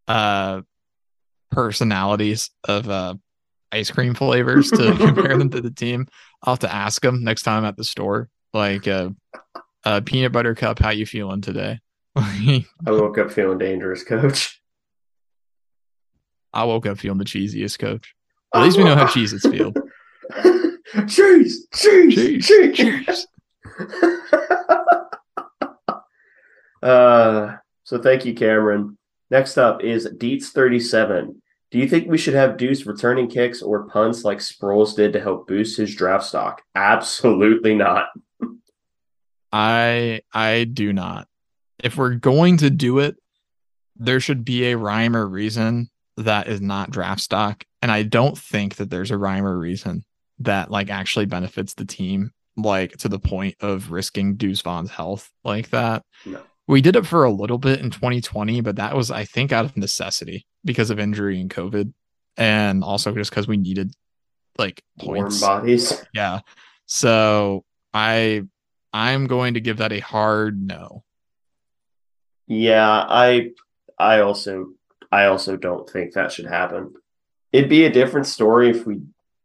[0.07, 0.61] uh
[1.51, 3.13] personalities of uh
[3.71, 6.07] ice cream flavors to compare them to the team.
[6.41, 8.29] I'll have to ask them next time I'm at the store.
[8.53, 9.09] Like uh,
[9.85, 11.79] uh peanut butter cup, how you feeling today?
[12.15, 14.61] I woke up feeling dangerous, coach.
[16.53, 18.15] I woke up feeling the cheesiest, coach.
[18.53, 19.73] At least we know how cheese is feel.
[21.07, 23.27] cheese, cheese, cheese, cheese.
[26.81, 28.97] uh, so thank you, Cameron.
[29.29, 31.35] Next up is Deets37.
[31.71, 35.19] Do you think we should have Deuce returning kicks or punts like Sproles did to
[35.19, 36.61] help boost his draft stock?
[36.75, 38.07] Absolutely not.
[39.55, 41.29] I I do not.
[41.81, 43.15] If we're going to do it,
[43.95, 47.63] there should be a rhyme or reason that is not draft stock.
[47.81, 50.03] And I don't think that there's a rhyme or reason
[50.39, 55.31] that like actually benefits the team, like to the point of risking Deuce Vaughn's health
[55.45, 56.03] like that.
[56.25, 56.41] No.
[56.67, 59.63] We did it for a little bit in 2020, but that was, I think, out
[59.63, 61.93] of necessity because of injury and COVID,
[62.35, 63.93] and also just because we needed
[64.57, 65.41] like points.
[65.41, 66.03] Warm bodies.
[66.13, 66.39] Yeah.
[66.87, 67.63] So
[67.93, 68.43] I
[68.95, 71.03] I'm going to give that a hard no.
[72.47, 73.51] Yeah, I
[73.99, 74.69] I also
[75.11, 76.93] I also don't think that should happen.
[77.51, 79.01] It'd be a different story if we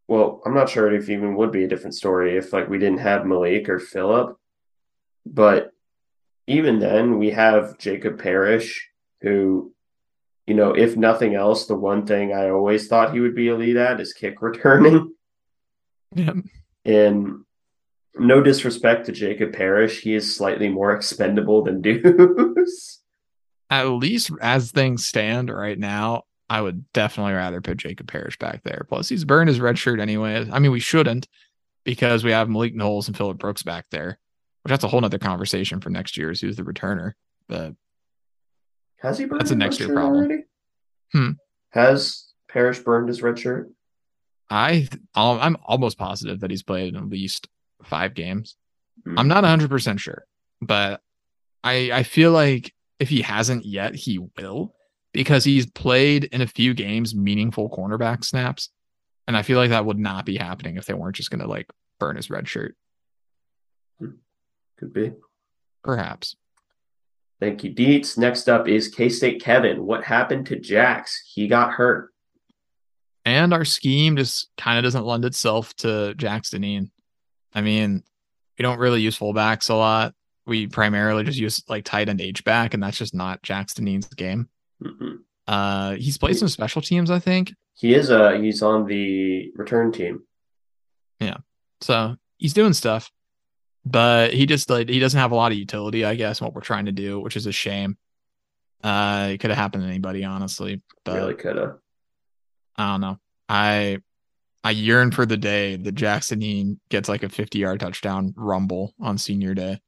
[0.07, 2.99] well, I'm not sure if even would be a different story if like we didn't
[2.99, 4.37] have Malik or Phillip.
[5.25, 5.71] But
[6.47, 8.87] even then we have Jacob Parrish
[9.19, 9.73] who
[10.47, 13.75] you know, if nothing else, the one thing I always thought he would be elite
[13.75, 15.13] at is kick returning.
[16.13, 16.33] Yeah.
[16.83, 17.45] And
[18.15, 23.01] no disrespect to Jacob Parrish, he is slightly more expendable than Deuce
[23.71, 28.63] at least as things stand right now, I would definitely rather put Jacob Parrish back
[28.63, 28.85] there.
[28.89, 30.47] Plus, he's burned his red shirt anyway.
[30.51, 31.29] I mean, we shouldn't
[31.85, 34.19] because we have Malik Knowles and Phillip Brooks back there,
[34.61, 37.13] which that's a whole nother conversation for next year is who's the returner.
[37.47, 37.75] But
[38.97, 40.25] has he burned that's a next year problem.
[40.25, 40.43] Already?
[41.13, 41.31] Hmm.
[41.69, 43.71] Has Parrish burned his red shirt?
[44.49, 47.47] I I'm almost positive that he's played at least
[47.85, 48.55] five games.
[49.05, 49.17] Hmm.
[49.17, 50.25] I'm not 100 percent sure,
[50.61, 51.01] but
[51.63, 54.75] I I feel like if he hasn't yet, he will
[55.13, 58.69] because he's played in a few games meaningful cornerback snaps.
[59.27, 61.47] And I feel like that would not be happening if they weren't just going to
[61.47, 62.75] like burn his red shirt.
[63.99, 65.13] Could be.
[65.83, 66.35] Perhaps.
[67.39, 68.17] Thank you, Deets.
[68.17, 69.85] Next up is K State Kevin.
[69.85, 71.23] What happened to Jax?
[71.25, 72.09] He got hurt.
[73.25, 76.91] And our scheme just kind of doesn't lend itself to Jax Dineen.
[77.53, 78.03] I mean,
[78.57, 80.13] we don't really use fullbacks a lot
[80.45, 84.07] we primarily just use like tight end H back, and that's just not Jax Dineen's
[84.07, 84.49] game.
[84.83, 85.15] Mm-hmm.
[85.47, 87.53] Uh, he's played some special teams, I think.
[87.73, 88.11] He is.
[88.11, 90.23] Uh, he's on the return team.
[91.19, 91.37] Yeah,
[91.81, 93.11] so he's doing stuff,
[93.85, 96.41] but he just like he doesn't have a lot of utility, I guess.
[96.41, 97.97] What we're trying to do, which is a shame.
[98.83, 100.81] Uh, it could have happened to anybody, honestly.
[101.05, 101.77] But really could have.
[102.75, 103.19] I don't know.
[103.47, 103.99] I
[104.63, 109.17] I yearn for the day that Dineen gets like a 50 yard touchdown rumble on
[109.17, 109.79] senior day.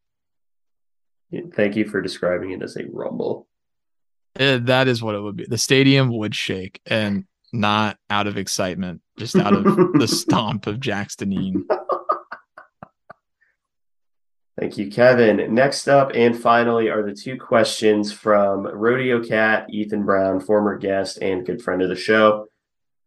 [1.55, 3.47] Thank you for describing it as a rumble.
[4.35, 5.45] It, uh, that is what it would be.
[5.45, 10.79] The stadium would shake and not out of excitement, just out of the stomp of
[10.79, 11.65] Dineen.
[14.59, 15.53] Thank you, Kevin.
[15.53, 21.19] Next up and finally are the two questions from Rodeo Cat, Ethan Brown, former guest
[21.21, 22.47] and good friend of the show.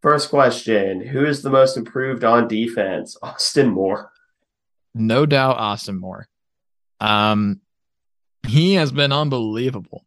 [0.03, 3.17] First question Who is the most improved on defense?
[3.23, 4.13] Austin Moore.
[4.95, 6.27] No doubt, Austin Moore.
[7.01, 7.61] Um,
[8.47, 10.07] he has been unbelievable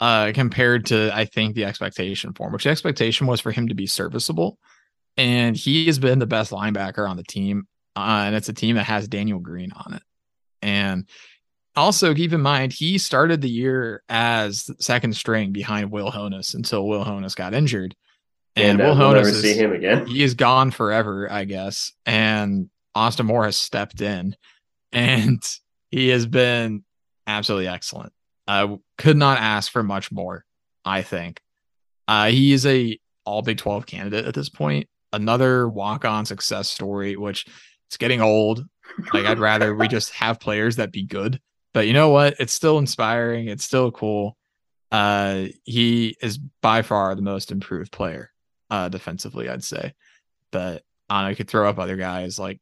[0.00, 3.68] uh, compared to I think the expectation for him, which the expectation was for him
[3.68, 4.58] to be serviceable,
[5.16, 8.76] and he has been the best linebacker on the team, uh, and it's a team
[8.76, 10.02] that has Daniel Green on it,
[10.62, 11.08] and
[11.76, 16.86] also keep in mind he started the year as second string behind Will Honas until
[16.86, 17.94] Will Honas got injured,
[18.58, 20.06] and, and uh, Will we'll is, see him again.
[20.06, 24.36] He is gone forever, I guess, and Austin Moore has stepped in,
[24.92, 25.42] and
[25.90, 26.84] he has been
[27.26, 28.12] absolutely excellent.
[28.46, 30.44] I could not ask for much more.
[30.84, 31.40] I think
[32.06, 34.88] uh, he is a All Big Twelve candidate at this point.
[35.12, 37.46] Another walk-on success story, which
[37.86, 38.64] it's getting old.
[39.12, 41.40] Like I'd rather we just have players that be good.
[41.74, 42.34] But you know what?
[42.38, 43.48] It's still inspiring.
[43.48, 44.36] It's still cool.
[44.90, 48.30] Uh, he is by far the most improved player
[48.70, 49.94] uh, defensively, I'd say.
[50.50, 52.60] But I, I could throw up other guys like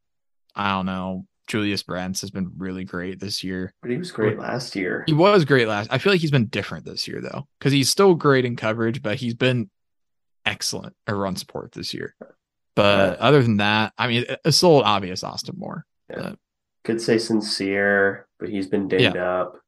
[0.55, 3.73] I don't know Julius Brents has been really great this year.
[3.81, 5.03] But he was great last year.
[5.07, 5.91] He was great last.
[5.91, 9.01] I feel like he's been different this year though, because he's still great in coverage,
[9.01, 9.69] but he's been
[10.45, 12.15] excellent at run support this year.
[12.75, 15.83] But other than that, I mean, it's still obvious Austin Moore.
[16.09, 16.33] Yeah.
[16.83, 19.41] Could say Cincere, but he's been dinged Yeah.
[19.41, 19.59] up.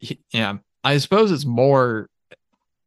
[0.00, 2.08] He- yeah, I suppose it's more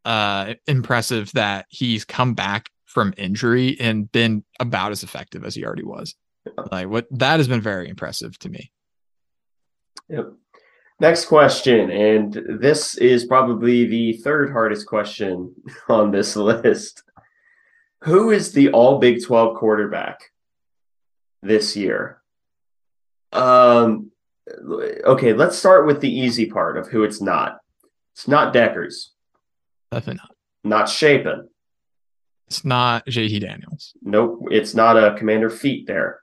[0.04, 5.66] uh impressive that he's come back from injury and been about as effective as he
[5.66, 6.16] already was.
[6.72, 8.72] Like what that has been very impressive to me.
[10.08, 10.32] Yep.
[11.02, 15.54] Next question, and this is probably the third hardest question
[15.90, 17.04] on this list.
[18.06, 20.32] Who is the all Big 12 quarterback
[21.44, 22.22] this year?
[23.34, 24.12] Um
[25.04, 27.58] okay, let's start with the easy part of who it's not.
[28.14, 29.10] It's not Dekkers,
[29.92, 30.36] Definitely not.
[30.64, 31.50] not Shapen.
[32.48, 33.94] It's not JT Daniels.
[34.04, 36.20] Nope, it's not a Commander Feet there.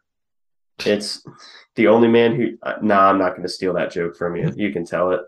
[0.87, 1.25] It's
[1.77, 2.57] the only man who.
[2.63, 4.53] Uh, nah, I'm not going to steal that joke from you.
[4.57, 5.21] You can tell it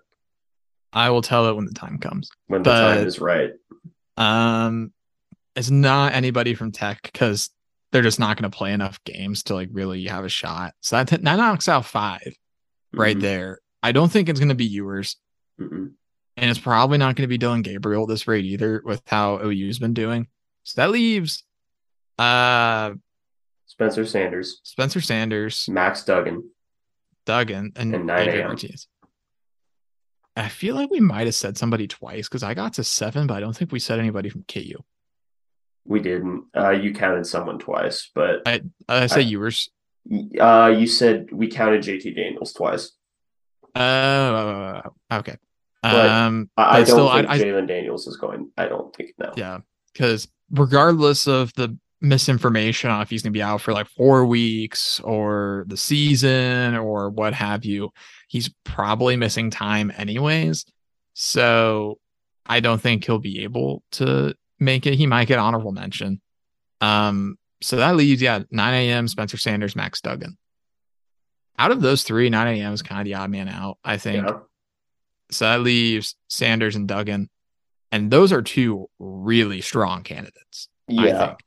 [0.93, 2.31] I will tell it when the time comes.
[2.47, 3.51] when the But- time is right.
[4.17, 4.93] Um,
[5.57, 7.51] it's not anybody from Tech because
[7.91, 10.75] they're just not going to play enough games to like really have a shot.
[10.81, 12.35] So that, that knocks out five
[12.93, 13.59] right Mhm, there.
[13.83, 15.17] I don't think it's going to be Ewers,
[15.61, 15.93] mhm.
[16.37, 19.39] and it's probably not going to be Dillon Gabriel at this rate either with how
[19.45, 20.27] OU's been doing.
[20.64, 21.44] So that leaves
[22.18, 22.92] uh
[23.66, 26.48] Spencer Sanders, Spencer Sanders, Max Duggan,
[27.27, 28.46] Duggan, and, And 9 AJ a.m..
[28.48, 28.88] Martinez.
[30.37, 33.35] I feel like we might have said somebody twice because I got to seven, but
[33.35, 34.83] I don't think we said anybody from KU.
[35.85, 36.44] We didn't.
[36.57, 39.68] Uh, you counted someone twice, but I I say I- Ewers.
[40.40, 42.92] uh, you said we counted JT Daniels twice.
[43.77, 44.81] Oh,
[45.12, 45.37] okay.
[45.83, 48.50] But Um, I, I don't still, I- think Jalon Daniels is going.
[48.57, 49.33] I don't think no.
[49.37, 49.59] yeah,
[49.95, 55.01] because regardless of the misinformation on if he's gonna be out for like four weeks
[55.01, 57.91] or the season or what have you,
[58.29, 60.67] he's probably missing time anyways.
[61.15, 61.99] So
[62.45, 64.95] I don't think he'll be able to make it.
[64.95, 66.21] He might get honorable mention.
[66.81, 69.09] Um, so that leaves, yeah, 9 a.m.
[69.09, 70.37] Spencer Sanders, Max Duggan.
[71.59, 72.73] Out of those three, 9 a.m.
[72.73, 74.27] is kind of the odd man out, I think.
[74.27, 74.41] Yeah.
[75.31, 77.31] So that leaves Sanders and Duggan.
[77.95, 80.69] And those are two really strong candidates.
[80.91, 81.27] I Yeah.
[81.29, 81.41] think.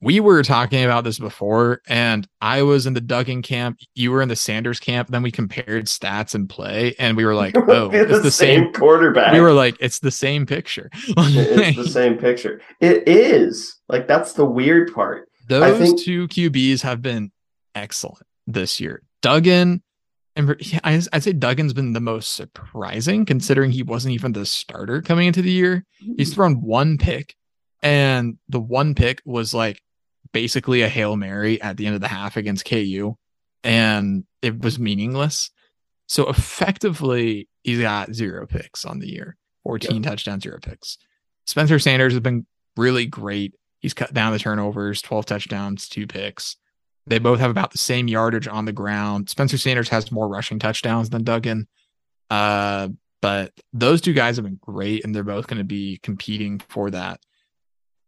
[0.00, 3.78] We were talking about this before, and I was in the Duggan camp.
[3.94, 5.10] You were in the Sanders camp.
[5.10, 8.72] Then we compared stats and play, and we were like, oh, It's it's the same.
[8.72, 9.32] quarterback.
[9.32, 10.90] We were like, it's the same picture.
[10.92, 12.60] it's the same picture.
[12.80, 15.28] It is like that's the weird part.
[15.48, 17.30] Those think- two QBs have been
[17.76, 19.02] excellent this year.
[19.22, 19.84] Duggan,
[20.34, 24.46] and yeah, I- I'd say Duggan's been the most surprising considering he wasn't even the
[24.46, 25.84] starter coming into the year.
[26.16, 26.34] He's mm.
[26.34, 27.34] thrown one pick,
[27.82, 29.82] and the one pick was like
[30.32, 33.16] basically a Hail Mary at the end of the half against KU,
[33.62, 35.50] and it was meaningless.
[36.06, 40.98] So effectively, he's got zero picks on the year 14 touchdowns, zero picks.
[41.46, 43.54] Spencer Sanders has been really great.
[43.80, 46.56] He's cut down the turnovers, 12 touchdowns, two picks.
[47.06, 49.28] They both have about the same yardage on the ground.
[49.28, 51.66] Spencer Sanders has more rushing touchdowns than Duggan.
[52.30, 52.88] Uh,
[53.20, 56.90] but those two guys have been great, and they're both going to be competing for
[56.90, 57.20] that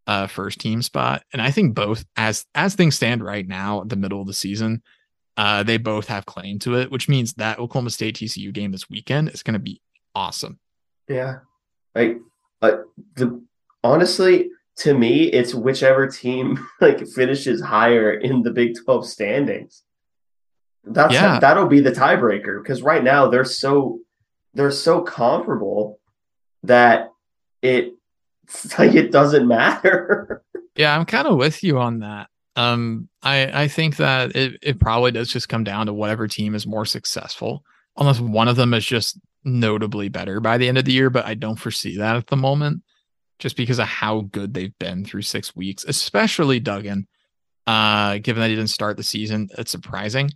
[0.07, 1.23] uh, first team spot.
[1.33, 4.33] And I think both, as as things stand right now, at the middle of the
[4.33, 4.83] season,
[5.37, 8.91] uh, they both have claim to it, which means that Oklahoma State TCU game this
[8.91, 9.81] weekend is going to be
[10.15, 10.59] awesome.
[11.09, 11.39] Yeah.
[11.95, 12.19] Like
[13.17, 13.43] the
[13.83, 19.83] honestly, to me, it's whichever team like finishes higher in the Big 12 standings.
[20.85, 21.39] That's Yeah.
[21.39, 24.01] that'll be the tiebreaker because right now they're so
[24.53, 25.99] they're so comparable
[26.63, 27.11] that
[27.63, 27.95] it
[28.79, 30.43] like it doesn't matter.
[30.77, 32.29] Yeah, I'm kind of with you on that.
[32.57, 36.57] Um, I I think that it it probably does just come down to whatever team
[36.57, 37.63] is more successful,
[37.97, 41.11] unless one of them is just notably better by the end of the year.
[41.11, 42.83] But I don't foresee that at the moment,
[43.39, 47.07] just because of how good they've been through six weeks, especially Duggan.
[47.67, 50.31] Uh, given that he didn't start the season, it's surprising.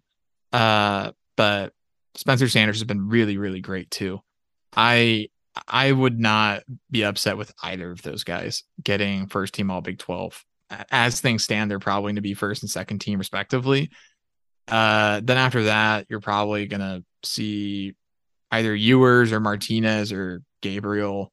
[0.53, 1.73] Uh, but
[2.15, 4.21] Spencer Sanders has been really, really great too.
[4.77, 5.29] I
[5.67, 9.99] I would not be upset with either of those guys getting first team all Big
[9.99, 10.45] 12.
[10.91, 13.91] As things stand, they're probably going to be first and second team respectively.
[14.69, 17.95] Uh, then after that, you're probably going to see
[18.51, 21.33] either Ewers or Martinez or Gabriel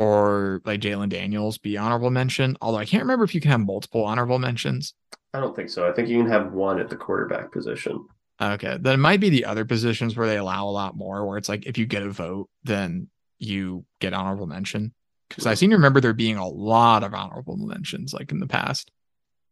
[0.00, 2.56] or like Jalon Daniels be honorable mention.
[2.62, 4.94] Although I can't remember if you can have multiple honorable mentions.
[5.34, 5.86] I don't think so.
[5.86, 8.06] I think you can have one at the quarterback position.
[8.40, 8.78] Okay.
[8.80, 11.50] Then it might be the other positions where they allow a lot more, where it's
[11.50, 14.94] like if you get a vote, then you get honorable mention.
[15.28, 18.46] Because I seem to remember there being a lot of honorable mentions like in the
[18.46, 18.90] past.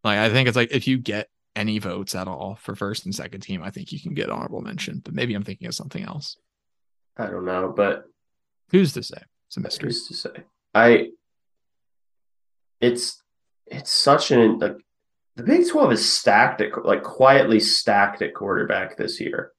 [0.02, 3.14] Like I think it's like if you get any votes at all for first and
[3.14, 5.02] second team, I think you can get honorable mention.
[5.04, 6.36] But maybe I'm thinking of something else.
[7.18, 8.04] I don't know, but
[8.70, 9.22] Who's to say?
[9.48, 9.88] It's a mystery.
[9.88, 10.30] who's to say?
[10.74, 11.08] I
[12.80, 13.22] it's
[13.66, 14.76] it's such an like
[15.36, 19.52] the Big 12 is stacked at like quietly stacked at quarterback this year.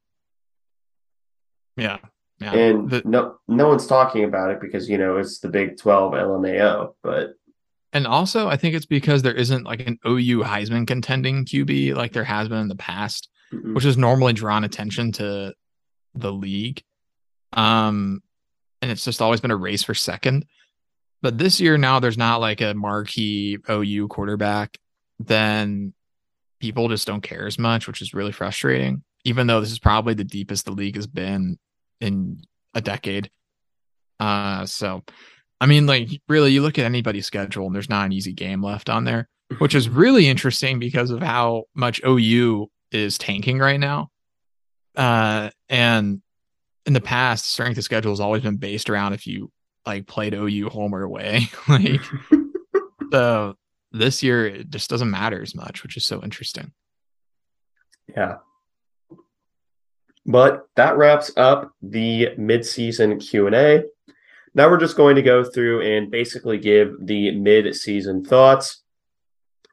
[1.77, 1.97] Yeah.
[2.39, 2.53] Yeah.
[2.53, 6.13] and The- no no one's talking about it because you know it's the Big Twelve
[6.13, 7.31] LMAO, but
[7.91, 12.13] And also, I think it's because there isn't like an OU Heisman contending QB like
[12.13, 13.73] there has been in the past, mm-mm.
[13.73, 15.53] which has normally drawn attention to
[16.13, 16.83] the league.
[17.53, 18.21] Um,
[18.81, 20.45] and it's just always been a race for second.
[21.21, 24.77] But this year now there's not like a marquee OU quarterback,
[25.19, 25.93] then
[26.59, 29.03] people just don't care as much, which is really frustrating.
[29.25, 31.57] Even though this is probably the deepest the league has been
[31.99, 32.41] in
[32.73, 33.29] a decade.
[34.19, 35.03] Uh so
[35.59, 38.63] I mean, like really you look at anybody's schedule and there's not an easy game
[38.63, 39.27] left on there,
[39.57, 44.09] which is really interesting because of how much OU is tanking right now.
[44.95, 46.21] Uh and
[46.85, 49.51] in the past, strength of schedule has always been based around if you
[49.85, 51.49] like played OU home or away.
[51.67, 52.01] like
[53.11, 53.55] so
[53.91, 56.71] this year it just doesn't matter as much, which is so interesting.
[58.15, 58.37] Yeah.
[60.25, 63.83] But that wraps up the mid-season Q&A.
[64.53, 68.83] Now we're just going to go through and basically give the mid-season thoughts.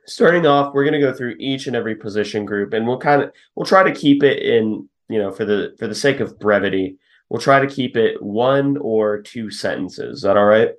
[0.07, 3.23] Starting off, we're going to go through each and every position group and we'll kind
[3.23, 6.39] of we'll try to keep it in, you know, for the for the sake of
[6.39, 6.97] brevity,
[7.29, 10.19] we'll try to keep it one or two sentences.
[10.19, 10.71] Is that all right?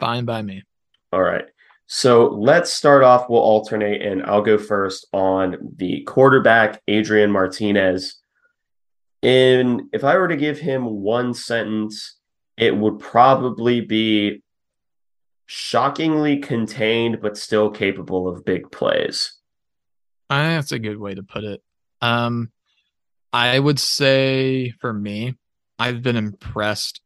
[0.00, 0.62] Fine by me.
[1.12, 1.44] All right.
[1.86, 3.28] So let's start off.
[3.28, 8.18] We'll alternate, and I'll go first on the quarterback, Adrian Martinez.
[9.20, 12.16] In if I were to give him one sentence,
[12.56, 14.42] it would probably be
[15.46, 19.34] shockingly contained, but still capable of big plays.
[20.30, 21.62] That's a good way to put it.
[22.00, 22.50] Um,
[23.32, 25.36] I would say for me,
[25.78, 27.00] I've been impressed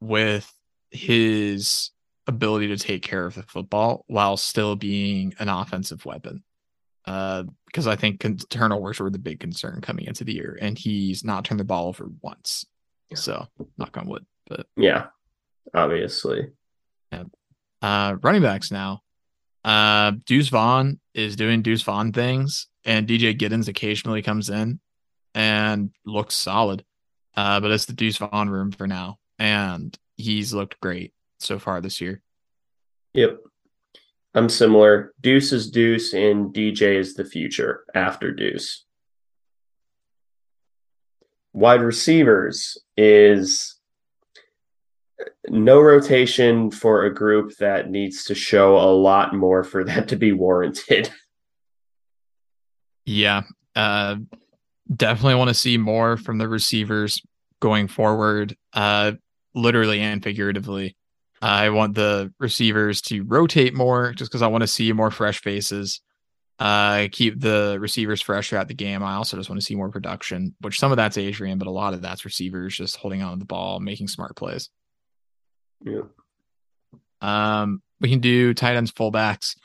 [0.00, 0.52] with
[0.90, 1.90] his
[2.26, 6.44] ability to take care of the football while still being an offensive weapon.
[7.04, 10.78] Uh, because I think con- turnovers were the big concern coming into the year, and
[10.78, 12.64] he's not turned the ball over once.
[13.10, 13.16] Yeah.
[13.16, 14.24] So, knock on wood.
[14.48, 15.06] But Yeah,
[15.74, 16.50] obviously.
[17.82, 19.00] uh, running backs now.
[19.64, 24.78] Uh, Deuce Vaughn is doing Deuce Vaughn things, and DJ Giddens occasionally comes in
[25.34, 26.84] and looks solid.
[27.34, 31.80] Uh, but it's the Deuce Vaughn room for now, and he's looked great so far
[31.80, 32.22] this year.
[33.14, 33.38] Yep.
[34.34, 35.12] I'm similar.
[35.20, 38.84] Deuce is Deuce, and DJ is the future after Deuce.
[41.52, 43.78] Wide receivers is
[45.48, 50.16] no rotation for a group that needs to show a lot more for that to
[50.16, 51.10] be warranted.
[53.04, 53.42] Yeah,
[53.74, 54.14] uh,
[54.94, 57.22] definitely want to see more from the receivers
[57.60, 59.12] going forward, uh,
[59.54, 60.96] literally and figuratively.
[61.40, 65.40] I want the receivers to rotate more just because I want to see more fresh
[65.40, 66.00] faces.
[66.58, 69.02] Uh, keep the receivers fresh throughout the game.
[69.02, 71.72] I also just want to see more production, which some of that's Adrian, but a
[71.72, 74.70] lot of that's receivers just holding on to the ball, making smart plays.
[75.80, 76.02] Yeah.
[77.20, 79.56] Um, we can do tight ends, fullbacks.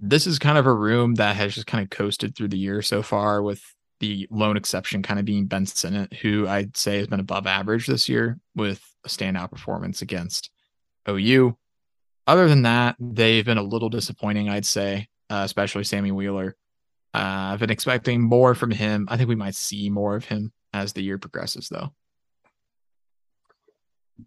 [0.00, 2.80] This is kind of a room that has just kind of coasted through the year
[2.80, 3.62] so far, with
[4.00, 7.86] the lone exception kind of being Ben Sinnott, who I'd say has been above average
[7.86, 10.50] this year with a standout performance against
[11.08, 11.56] OU.
[12.26, 16.56] Other than that, they've been a little disappointing, I'd say, uh, especially Sammy Wheeler.
[17.12, 19.06] Uh, I've been expecting more from him.
[19.10, 21.92] I think we might see more of him as the year progresses, though.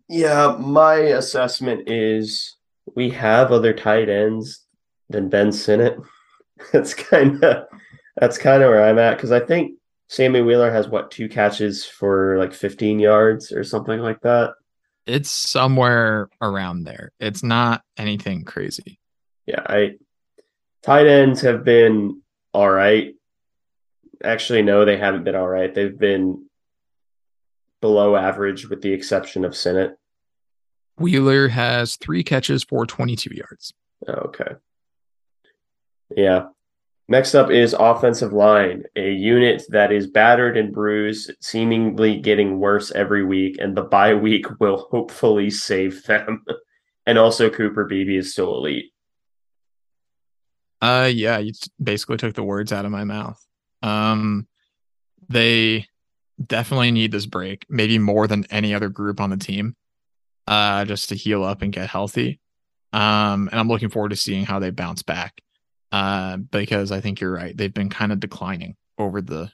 [0.07, 2.55] Yeah, my assessment is
[2.95, 4.65] we have other tight ends
[5.09, 5.97] than Ben Sinnott.
[6.72, 7.65] That's kind of
[8.18, 9.74] that's kind of where I'm at because I think
[10.09, 14.53] Sammy Wheeler has what two catches for like 15 yards or something like that.
[15.05, 17.11] It's somewhere around there.
[17.20, 18.99] It's not anything crazy.
[19.45, 19.93] Yeah, I
[20.84, 22.22] tight ends have been
[22.53, 23.13] all right.
[24.24, 25.74] Actually, no, they haven't been all right.
[25.74, 26.47] They've been
[27.82, 29.97] below average with the exception of Sinnott.
[30.97, 33.74] Wheeler has three catches for 22 yards.
[34.07, 34.55] Oh, okay.
[36.15, 36.47] Yeah.
[37.10, 42.91] Next up is offensive line, a unit that is battered and bruised, seemingly getting worse
[42.91, 46.43] every week, and the bye week will hopefully save them.
[47.05, 48.91] and also, Cooper Beebe is still elite.
[50.82, 53.41] Uh, yeah, you basically took the words out of my mouth.
[53.82, 54.47] Um,
[55.30, 55.88] they
[56.45, 59.76] definitely need this break, maybe more than any other group on the team,
[60.45, 62.39] uh, just to heal up and get healthy.
[62.91, 65.41] Um, and I'm looking forward to seeing how they bounce back.
[65.92, 67.56] Uh, because I think you're right.
[67.56, 69.52] They've been kind of declining over the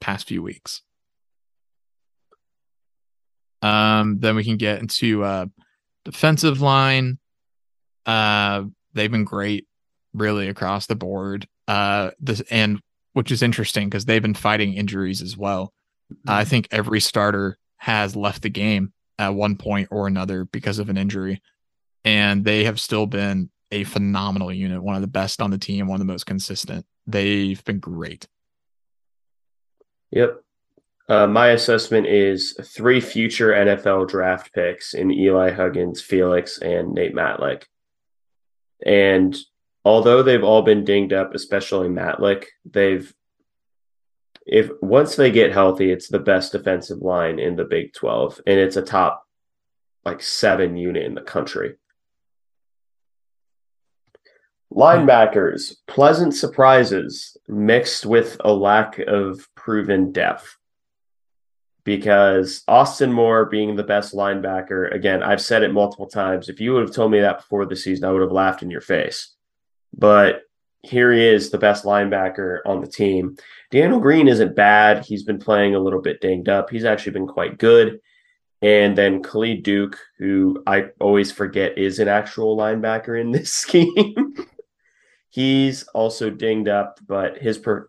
[0.00, 0.82] past few weeks.
[3.62, 5.46] Um, then we can get into uh
[6.04, 7.18] defensive line.
[8.06, 9.66] Uh, they've been great,
[10.12, 11.46] really across the board.
[11.66, 12.80] Uh, this and
[13.14, 15.72] which is interesting because they've been fighting injuries as well.
[16.26, 20.88] I think every starter has left the game at one point or another because of
[20.88, 21.40] an injury.
[22.04, 25.88] And they have still been a phenomenal unit, one of the best on the team,
[25.88, 26.86] one of the most consistent.
[27.06, 28.28] They've been great.
[30.12, 30.40] Yep.
[31.08, 37.14] Uh, my assessment is three future NFL draft picks in Eli Huggins, Felix, and Nate
[37.14, 37.64] Matlack.
[38.86, 39.36] And
[39.84, 43.12] although they've all been dinged up, especially Matlack, they've
[44.46, 48.60] if once they get healthy, it's the best defensive line in the Big 12, and
[48.60, 49.24] it's a top
[50.04, 51.76] like seven unit in the country.
[54.74, 60.56] Linebackers, pleasant surprises mixed with a lack of proven depth.
[61.84, 66.48] Because Austin Moore being the best linebacker, again, I've said it multiple times.
[66.48, 68.70] If you would have told me that before the season, I would have laughed in
[68.70, 69.34] your face.
[69.96, 70.42] But
[70.82, 73.36] here he is, the best linebacker on the team.
[73.70, 75.04] Daniel Green isn't bad.
[75.04, 76.70] He's been playing a little bit dinged up.
[76.70, 78.00] He's actually been quite good.
[78.60, 84.34] And then Khalid Duke, who I always forget is an actual linebacker in this scheme.
[85.34, 87.88] He's also dinged up, but his per,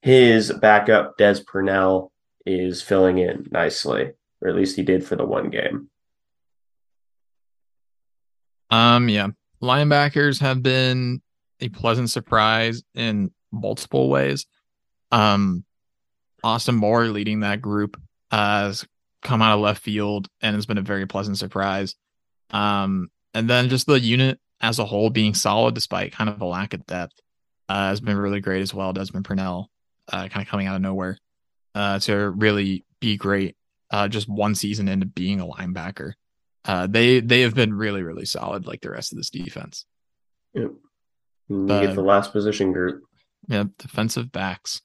[0.00, 2.10] his backup Des Purnell
[2.46, 5.90] is filling in nicely, or at least he did for the one game.
[8.70, 9.28] Um, yeah,
[9.62, 11.20] linebackers have been
[11.60, 14.46] a pleasant surprise in multiple ways.
[15.12, 15.66] Um,
[16.42, 18.86] Austin Moore leading that group has
[19.22, 21.94] come out of left field and has been a very pleasant surprise.
[22.52, 26.44] Um, and then just the unit as a whole being solid despite kind of a
[26.44, 27.20] lack of depth
[27.68, 28.92] uh, has been really great as well.
[28.92, 29.70] Desmond Purnell,
[30.12, 31.18] uh, kind of coming out of nowhere
[31.74, 33.56] uh, to really be great.
[33.90, 36.12] Uh, just one season into being a linebacker,
[36.64, 39.84] uh, they they have been really really solid like the rest of this defense.
[40.54, 40.72] Yep.
[41.48, 43.04] You but, get the last position group.
[43.48, 44.80] Yeah, defensive backs.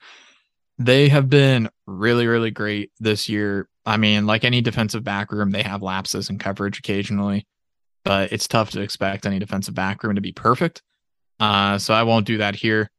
[0.78, 3.68] They have been really really great this year.
[3.86, 7.48] I mean, like any defensive back room, they have lapses in coverage occasionally
[8.04, 10.82] but it's tough to expect any defensive back room to be perfect.
[11.40, 12.90] Uh, so I won't do that here.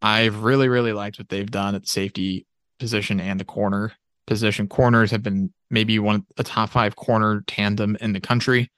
[0.00, 2.46] I've really, really liked what they've done at the safety
[2.78, 3.92] position and the corner
[4.26, 4.66] position.
[4.66, 8.70] Corners have been maybe one of the top five corner tandem in the country,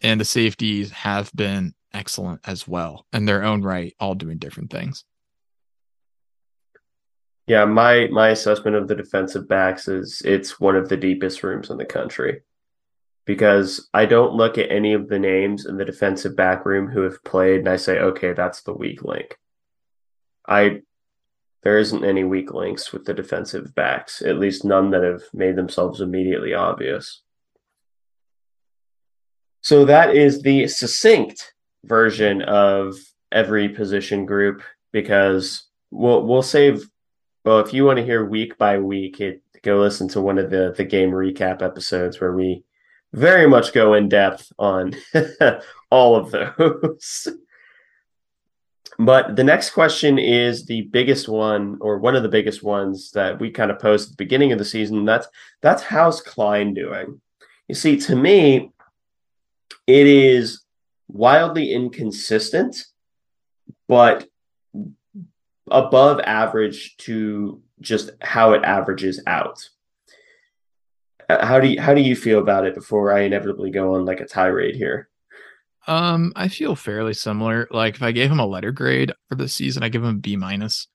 [0.00, 4.70] and the safeties have been excellent as well in their own right, all doing different
[4.70, 5.04] things.
[7.46, 11.70] Yeah, my my assessment of the defensive backs is it's one of the deepest rooms
[11.70, 12.42] in the country
[13.28, 17.02] because I don't look at any of the names in the defensive back room who
[17.02, 19.36] have played and I say, okay, that's the weak link.
[20.48, 20.80] I
[21.62, 25.56] there isn't any weak links with the defensive backs, at least none that have made
[25.56, 27.22] themselves immediately obvious.
[29.60, 31.52] So that is the succinct
[31.84, 32.94] version of
[33.30, 36.88] every position group because we'll we'll save
[37.44, 40.48] well if you want to hear week by week it go listen to one of
[40.48, 42.64] the the game recap episodes where we
[43.12, 44.94] very much go in depth on
[45.90, 47.28] all of those.
[48.98, 53.38] but the next question is the biggest one, or one of the biggest ones that
[53.40, 55.04] we kind of posed at the beginning of the season.
[55.04, 55.26] That's
[55.62, 57.20] that's how's Klein doing?
[57.68, 58.70] You see, to me,
[59.86, 60.62] it is
[61.08, 62.84] wildly inconsistent,
[63.88, 64.28] but
[65.70, 69.68] above average to just how it averages out.
[71.28, 74.20] How do you how do you feel about it before I inevitably go on like
[74.20, 75.08] a tirade here?
[75.86, 77.68] Um, I feel fairly similar.
[77.70, 80.18] Like if I gave him a letter grade for the season, I give him a
[80.18, 80.86] B minus.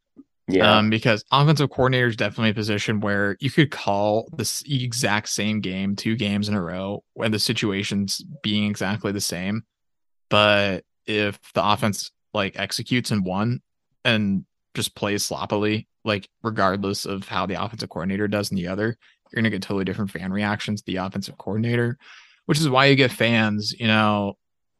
[0.48, 0.78] Yeah.
[0.78, 5.62] Um, because offensive coordinator is definitely a position where you could call this exact same
[5.62, 9.64] game two games in a row when the situation's being exactly the same.
[10.30, 13.62] But if the offense like executes in one
[14.04, 18.98] and just plays sloppily, like regardless of how the offensive coordinator does in the other,
[19.34, 21.98] you're going to get totally different fan reactions to the offensive coordinator,
[22.46, 24.38] which is why you get fans, you know,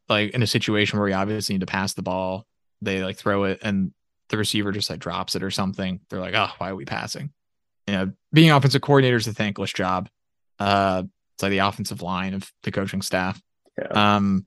[0.08, 2.46] like in a situation where you obviously need to pass the ball,
[2.80, 3.92] they like throw it and
[4.28, 6.00] the receiver just like drops it or something.
[6.08, 7.32] They're like, oh, why are we passing?
[7.86, 10.08] You know, being offensive coordinator is a thankless job.
[10.58, 11.02] Uh,
[11.34, 13.40] it's like the offensive line of the coaching staff.
[13.76, 14.16] Yeah.
[14.16, 14.46] Um,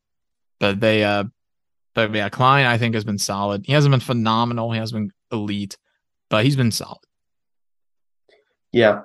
[0.60, 1.26] but they, uh,
[1.94, 3.66] but yeah, Klein I think has been solid.
[3.66, 4.72] He hasn't been phenomenal.
[4.72, 5.78] He hasn't been elite,
[6.30, 7.00] but he's been solid.
[8.72, 9.02] Yeah,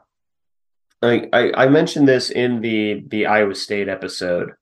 [1.02, 4.52] I, I, mentioned this in the the Iowa State episode,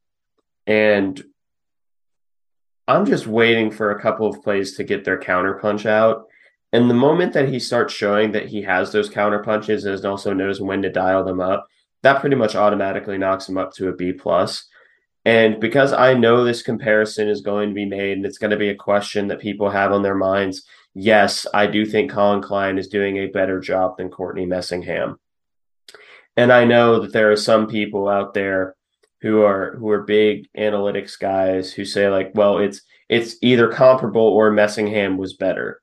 [0.67, 1.23] and
[2.89, 6.27] I'm just waiting for a couple of plays to get their counter punch out.
[6.73, 10.33] And the moment that he starts showing that he has those counter punches and also
[10.33, 11.67] knows when to dial them up,
[12.03, 14.67] that pretty much automatically knocks him up to a B plus.
[15.25, 18.57] And because I know this comparison is going to be made and it's going to
[18.57, 20.65] be a question that people have on their minds,
[20.95, 25.17] yes, I do think Collin Klein is doing a better job than Courtney Messingham.
[26.37, 28.75] And I know that there are some people out there
[29.21, 34.23] who are who are big analytics guys who say like, well, it's it's either comparable
[34.23, 35.81] or Messingham was better.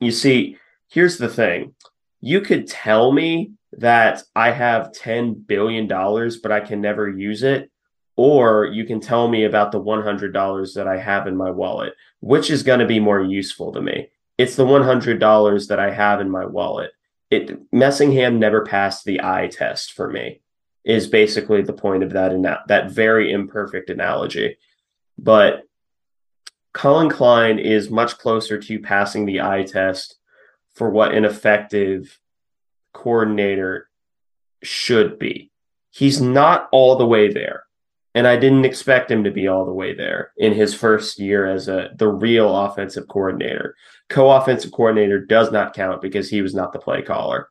[0.00, 0.56] You see,
[0.88, 1.74] here's the thing.
[2.20, 7.70] You could tell me that I have $10 billion, but I can never use it.
[8.16, 11.94] Or you can tell me about the $100 that I have in my wallet.
[12.20, 14.08] Which is going to be more useful to me?
[14.36, 16.92] It's the $100 that I have in my wallet.
[17.30, 20.40] It Messingham never passed the eye test for me.
[20.82, 22.32] Is basically the point of that
[22.68, 24.56] that very imperfect analogy.
[25.18, 25.64] But
[26.72, 30.16] Collin Klein is much closer to passing the eye test
[30.74, 32.18] for what an effective
[32.92, 33.88] coordinator
[34.62, 35.50] should be.
[35.90, 37.64] He's not all the way there.
[38.14, 41.46] And I didn't expect him to be all the way there in his first year
[41.46, 43.76] as a the real offensive coordinator.
[44.08, 47.48] Co-offensive coordinator does not count because he was not the play caller.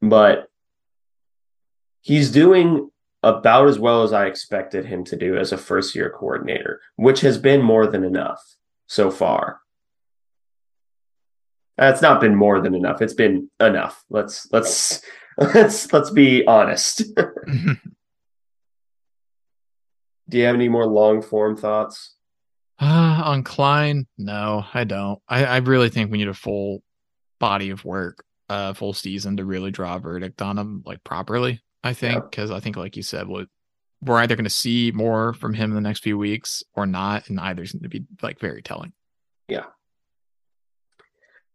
[0.00, 0.48] But
[2.00, 2.90] he's doing
[3.22, 7.20] about as well as I expected him to do as a first year coordinator, which
[7.22, 8.40] has been more than enough
[8.86, 9.60] so far.
[11.78, 13.02] Uh, That's not been more than enough.
[13.02, 14.04] It's been enough.
[14.10, 15.02] Let's let's
[15.38, 17.02] let's let's be honest.
[20.34, 22.16] Do you have any more long form thoughts?
[22.80, 25.20] Uh, on Klein, no, I don't.
[25.28, 26.82] I, I really think we need a full
[27.38, 31.62] body of work, uh, full season to really draw a verdict on him like properly.
[31.84, 32.56] I think because yeah.
[32.56, 33.46] I think, like you said, what
[34.02, 37.28] we're either going to see more from him in the next few weeks or not,
[37.28, 38.92] and either's going to be like very telling.
[39.46, 39.66] Yeah.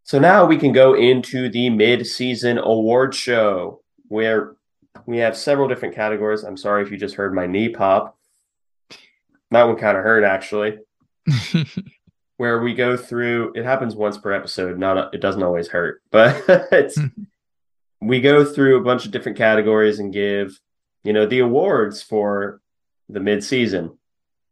[0.03, 4.55] So now we can go into the mid-season award show where
[5.05, 6.45] we have several different categories.
[6.45, 8.15] I'm sorry if you just heard my knee pop.
[9.51, 10.77] That one kind of hurt actually.
[12.39, 16.41] where we go through it happens once per episode, not it doesn't always hurt, but
[16.71, 17.07] it's hmm.
[18.01, 20.57] we go through a bunch of different categories and give,
[21.03, 22.61] you know, the awards for
[23.09, 23.97] the mid-season.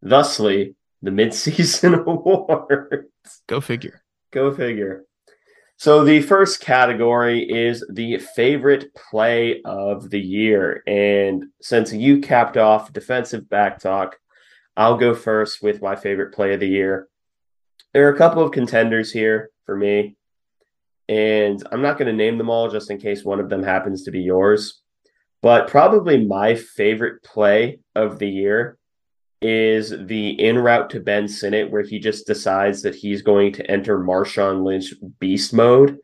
[0.04, 3.08] Thusly, the mid-season awards.
[3.48, 4.04] Go figure.
[4.32, 5.06] Go figure.
[5.78, 10.84] So the first category is the favorite play of the year.
[10.88, 14.18] And since you capped off defensive back talk,
[14.78, 17.08] I'll go first with my favorite play of the year.
[17.94, 20.16] There are a couple of contenders here for me,
[21.10, 24.04] and I'm not going to name them all just in case one of them happens
[24.04, 24.84] to be yours.
[25.42, 28.78] But probably my favorite play of the year
[29.42, 33.70] is the in route to Ben Sinnott, where he just decides that he's going to
[33.70, 35.98] enter Marshawn Lynch beast mode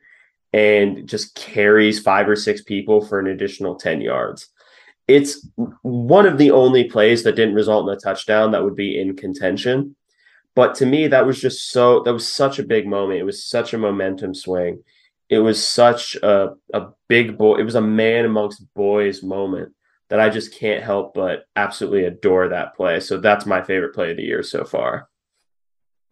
[0.52, 4.50] and just carries five or six people for an additional 10 yards.
[5.08, 5.48] It's
[5.82, 9.16] one of the only plays that didn't result in a touchdown that would be in
[9.16, 9.96] contention.
[10.56, 13.20] But to me, that was just so, that was such a big moment.
[13.20, 14.84] It was such a momentum swing.
[15.30, 19.74] It was such a, a big boy, it was a man amongst boys moment
[20.10, 23.00] that I just can't help but absolutely adore that play.
[23.00, 25.10] So that's my favorite play of the year so far.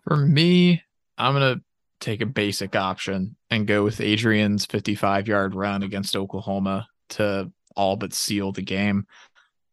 [0.08, 0.82] For me,
[1.18, 1.62] I'm to
[2.00, 7.96] take a basic option and go with Adrian's 55 yard run against Oklahoma to all
[7.96, 9.06] but seal the game.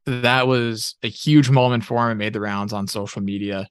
[0.07, 2.13] That was a huge moment for him.
[2.13, 3.69] It made the rounds on social media.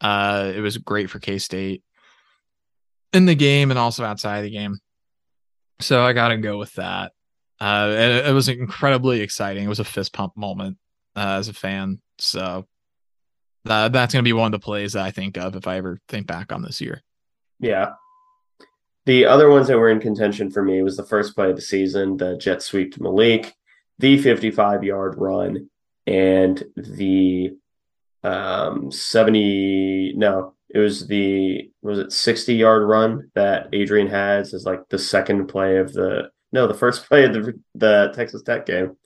[0.00, 1.82] Uh, it was great for K State
[3.12, 4.78] in the game and also outside the game.
[5.80, 7.12] So I got to go with that.
[7.60, 9.64] Uh, it, it, was incredibly exciting.
[9.64, 10.76] It was a fist pump moment
[11.16, 12.00] uh, as a fan.
[12.18, 12.66] So
[13.64, 15.76] that, that's going to be one of the plays that I think of if I
[15.76, 17.02] ever think back on this year.
[17.58, 17.92] Yeah.
[19.06, 21.62] The other ones that were in contention for me was the first play of the
[21.62, 23.54] season, the jet sweep to Malik,
[23.98, 25.68] the 55 yard run,
[26.06, 27.56] and the
[28.24, 34.66] um 70 no it was the was it 60 yard run that adrian has as
[34.66, 38.66] like the second play of the no, the first play of the the Texas Tech
[38.66, 38.96] game.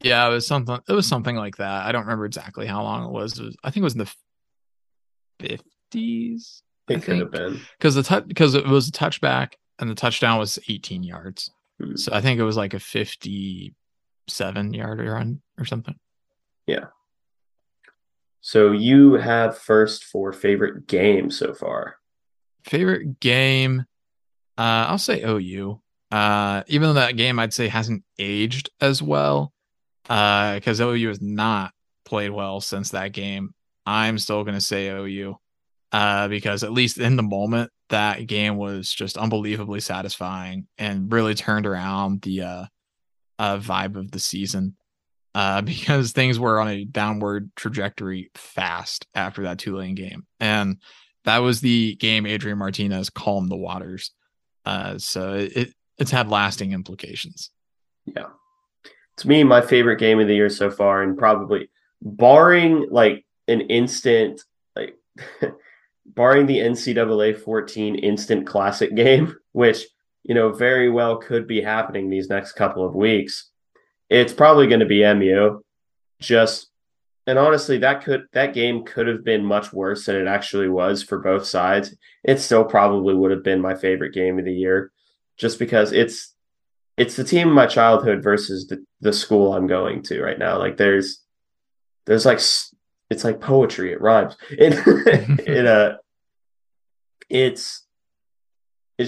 [0.00, 0.78] Yeah, it was something.
[0.88, 1.86] It was something like that.
[1.86, 3.38] I don't remember exactly how long it was.
[3.38, 4.14] It was I think it was in the
[5.40, 6.62] fifties.
[6.88, 7.22] It I could think.
[7.22, 11.02] have been because the touch because it was a touchback and the touchdown was 18
[11.04, 11.50] yards.
[11.80, 11.96] Hmm.
[11.96, 12.80] So I think it was like a
[14.28, 15.94] 57 yard run or something.
[16.66, 16.86] Yeah.
[18.40, 21.96] So you have first for favorite game so far.
[22.64, 23.84] Favorite game,
[24.58, 25.80] uh, I'll say OU.
[26.10, 29.52] Uh, even though that game I'd say hasn't aged as well,
[30.02, 31.72] because uh, OU has not
[32.04, 33.54] played well since that game.
[33.86, 35.36] I'm still going to say OU
[35.92, 41.34] uh, because at least in the moment, that game was just unbelievably satisfying and really
[41.34, 42.64] turned around the uh,
[43.42, 44.76] uh, vibe of the season
[45.34, 50.26] uh, because things were on a downward trajectory fast after that Tulane game.
[50.38, 50.78] And
[51.24, 54.12] that was the game Adrian Martinez calmed the waters.
[54.64, 57.50] Uh, so it, it's had lasting implications.
[58.06, 58.28] Yeah.
[59.18, 61.68] to me, my favorite game of the year so far, and probably
[62.00, 64.40] barring like an instant,
[64.76, 64.96] like
[66.06, 69.84] barring the NCAA 14 instant classic game, which
[70.24, 73.50] you know very well could be happening these next couple of weeks.
[74.08, 75.60] It's probably going to be MU.
[76.20, 76.68] Just
[77.26, 81.02] and honestly, that could that game could have been much worse than it actually was
[81.02, 81.94] for both sides.
[82.24, 84.90] It still probably would have been my favorite game of the year,
[85.36, 86.34] just because it's
[86.96, 90.58] it's the team of my childhood versus the, the school I'm going to right now.
[90.58, 91.22] Like there's
[92.06, 92.40] there's like
[93.10, 93.92] it's like poetry.
[93.92, 94.36] It rhymes.
[94.50, 95.96] It it uh
[97.28, 97.81] it's it's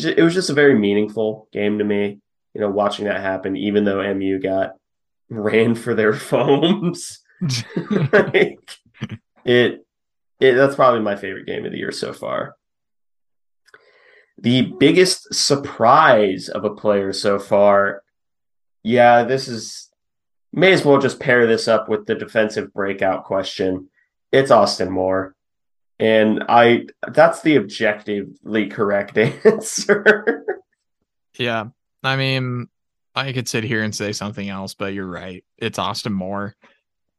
[0.03, 2.21] just, it was just a very meaningful game to me.
[2.55, 4.75] You know, watching that happen, even though MU got
[5.29, 7.21] ran for their foams.
[8.13, 8.61] like,
[9.45, 9.85] it
[10.41, 12.57] it that's probably my favorite game of the year so far.
[14.39, 18.03] The biggest surprise of a player so far,
[18.83, 19.91] yeah, this is
[20.53, 23.89] may as well just pair this up with the defensive breakout question.
[24.33, 25.35] It's Austin Moore.
[25.99, 30.45] And I that's the objectively correct answer.
[31.39, 31.67] yeah.
[32.03, 32.69] I mean,
[33.15, 35.45] I could sit here and say something else, but you're right.
[35.57, 36.55] It's Austin Moore.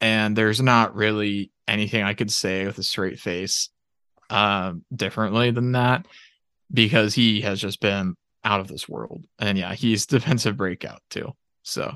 [0.01, 3.69] And there's not really anything I could say with a straight face
[4.29, 6.05] uh, differently than that
[6.71, 9.25] because he has just been out of this world.
[9.39, 11.33] And yeah, he's defensive breakout too.
[11.63, 11.95] So,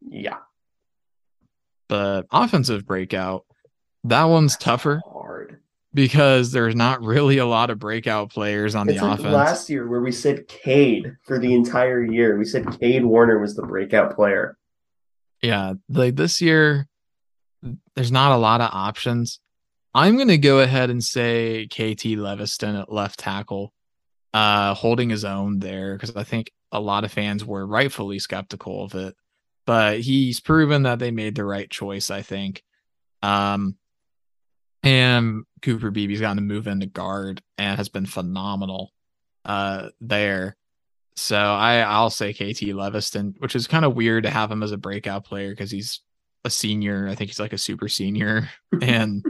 [0.00, 0.38] yeah.
[1.88, 3.44] But offensive breakout,
[4.04, 5.02] that one's tougher.
[5.92, 9.34] Because there's not really a lot of breakout players on it's the like offense.
[9.34, 13.56] Last year, where we said Cade for the entire year, we said Cade Warner was
[13.56, 14.56] the breakout player.
[15.42, 16.86] Yeah, like this year,
[17.96, 19.40] there's not a lot of options.
[19.94, 23.72] I'm going to go ahead and say KT Leveston at left tackle,
[24.32, 28.84] uh, holding his own there because I think a lot of fans were rightfully skeptical
[28.84, 29.16] of it,
[29.66, 32.10] but he's proven that they made the right choice.
[32.10, 32.62] I think.
[33.22, 33.76] Um,
[34.82, 38.92] and Cooper Beebe's gotten to move into guard and has been phenomenal
[39.44, 40.56] uh, there.
[41.16, 44.72] So I I'll say KT Leveston, which is kind of weird to have him as
[44.72, 46.00] a breakout player because he's
[46.44, 47.08] a senior.
[47.08, 48.48] I think he's like a super senior,
[48.82, 49.24] and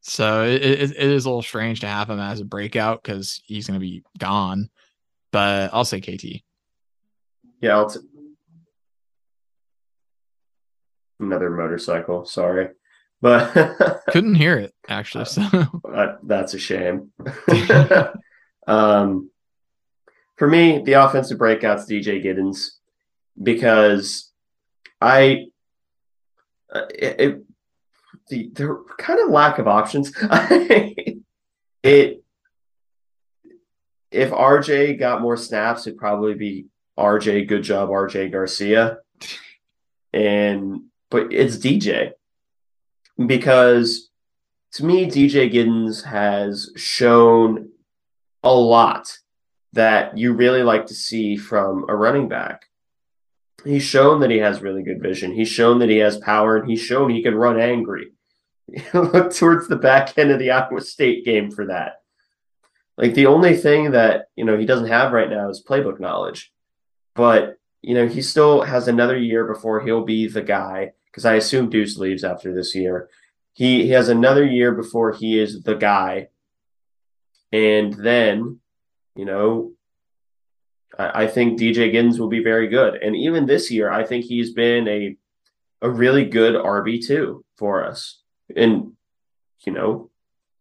[0.00, 3.40] so it, it, it is a little strange to have him as a breakout because
[3.46, 4.68] he's going to be gone.
[5.32, 6.42] But I'll say KT.
[7.60, 7.98] Yeah, I'll t-
[11.18, 12.26] another motorcycle.
[12.26, 12.68] Sorry
[13.24, 15.24] but couldn't hear it actually.
[15.24, 15.42] So
[15.90, 17.10] uh, that's a shame.
[18.66, 19.30] um,
[20.36, 22.72] for me, the offensive breakouts DJ Giddens
[23.42, 24.30] because
[25.00, 25.46] I
[26.70, 27.42] uh, it, it
[28.28, 30.12] the the kind of lack of options.
[31.82, 32.22] it
[34.10, 36.66] if RJ got more snaps, it'd probably be
[36.98, 37.48] RJ.
[37.48, 38.98] Good job, RJ Garcia.
[40.12, 42.12] And but it's DJ
[43.26, 44.10] because
[44.74, 47.70] to me, DJ Giddens has shown
[48.42, 49.18] a lot
[49.72, 52.66] that you really like to see from a running back.
[53.64, 55.32] He's shown that he has really good vision.
[55.32, 58.12] He's shown that he has power, and he's shown he can run angry.
[58.94, 62.00] Look towards the back end of the Iowa State game for that.
[62.98, 66.52] Like the only thing that you know he doesn't have right now is playbook knowledge,
[67.14, 71.34] but you know he still has another year before he'll be the guy because I
[71.34, 73.08] assume Deuce leaves after this year.
[73.52, 76.26] He, he has another year before he is the guy.
[77.52, 78.58] And then,
[79.14, 79.74] you know,
[80.98, 82.96] I, I think DJ Giddens will be very good.
[83.00, 85.16] And even this year, I think he's been a
[85.82, 88.20] a really good RB2 for us.
[88.56, 88.94] And,
[89.64, 90.10] you know,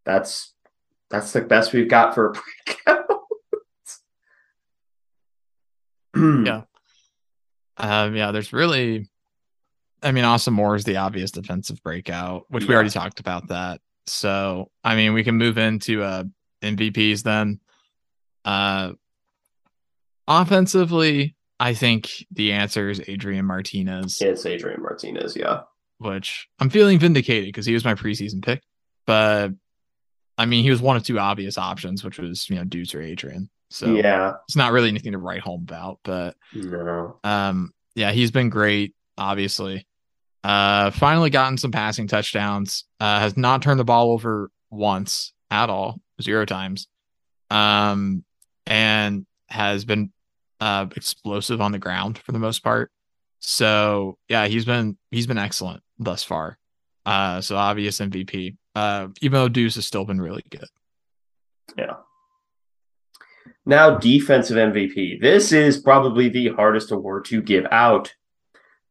[0.05, 0.53] that's
[1.09, 3.05] that's the best we've got for a breakout.
[6.45, 6.61] yeah.
[7.77, 9.09] Um, yeah, there's really
[10.03, 12.69] I mean, Austin Moore is the obvious defensive breakout, which yeah.
[12.69, 13.81] we already talked about that.
[14.05, 16.25] So, I mean, we can move into uh,
[16.61, 17.59] MVPs then.
[18.43, 18.93] Uh,
[20.27, 24.21] offensively, I think the answer is Adrian Martinez.
[24.21, 25.61] It's Adrian Martinez, yeah.
[25.99, 28.61] Which I'm feeling vindicated because he was my preseason pick.
[29.05, 29.51] But
[30.37, 33.01] I mean, he was one of two obvious options, which was you know Deuce or
[33.01, 33.49] Adrian.
[33.69, 35.99] So yeah, it's not really anything to write home about.
[36.03, 37.19] But no.
[37.23, 38.93] um, yeah, he's been great.
[39.17, 39.87] Obviously,
[40.43, 42.85] uh, finally gotten some passing touchdowns.
[42.99, 46.87] Uh, has not turned the ball over once at all, zero times.
[47.49, 48.23] Um,
[48.65, 50.11] and has been
[50.59, 52.91] uh explosive on the ground for the most part.
[53.39, 56.57] So yeah, he's been he's been excellent thus far.
[57.05, 58.57] Uh, so obvious MVP.
[58.75, 60.67] Uh, even though Deuce has still been really good.
[61.77, 61.97] Yeah.
[63.65, 65.21] Now defensive MVP.
[65.21, 68.13] This is probably the hardest award to give out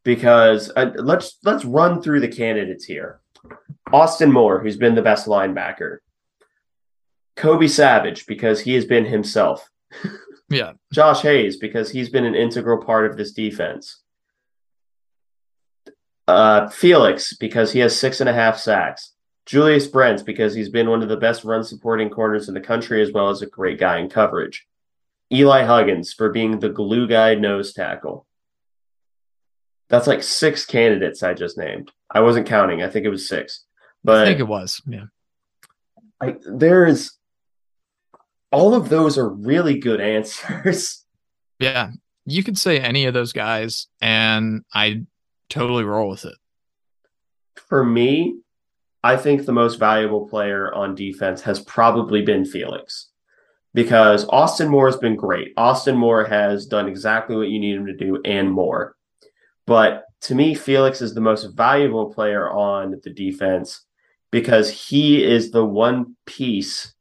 [0.04, 3.20] because uh, let's let's run through the candidates here.
[3.92, 5.98] Austin Moore, who's been the best linebacker.
[7.36, 9.68] Kobe Savage, because he has been himself.
[10.52, 10.72] Yeah.
[10.92, 14.02] Josh Hayes, because he's been an integral part of this defense.
[16.28, 19.14] Uh, Felix, because he has six and a half sacks.
[19.46, 23.00] Julius Brents, because he's been one of the best run supporting corners in the country,
[23.00, 24.66] as well as a great guy in coverage.
[25.32, 28.26] Eli Huggins, for being the glue guy nose tackle.
[29.92, 31.92] That's like six candidates I just named.
[32.10, 32.82] I wasn't counting.
[32.82, 33.66] I think it was six.
[34.02, 34.80] But I think it was.
[34.86, 35.04] Yeah.
[36.18, 37.18] I, there's
[38.50, 40.98] all of those are really good answers.
[41.58, 41.90] Yeah.
[42.24, 45.04] You could say any of those guys, and I
[45.48, 46.34] totally roll with it.
[47.54, 48.40] For me,
[49.04, 53.10] I think the most valuable player on defense has probably been Felix
[53.74, 55.52] because Austin Moore has been great.
[55.56, 58.96] Austin Moore has done exactly what you need him to do and more.
[59.72, 63.86] But to me, Felix is the most valuable player on the defense
[64.30, 66.92] because he is the one piece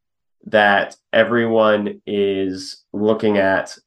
[0.45, 3.77] that everyone is looking at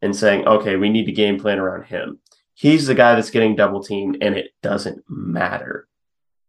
[0.00, 2.18] and saying, okay, we need to game plan around him.
[2.54, 5.86] He's the guy that's getting double teamed, and it doesn't matter.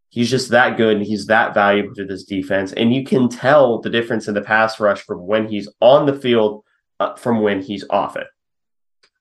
[0.07, 2.71] He's just that good and he's that valuable to this defense.
[2.71, 6.17] And you can tell the difference in the pass rush from when he's on the
[6.17, 6.63] field
[7.01, 8.27] uh, from when he's off it.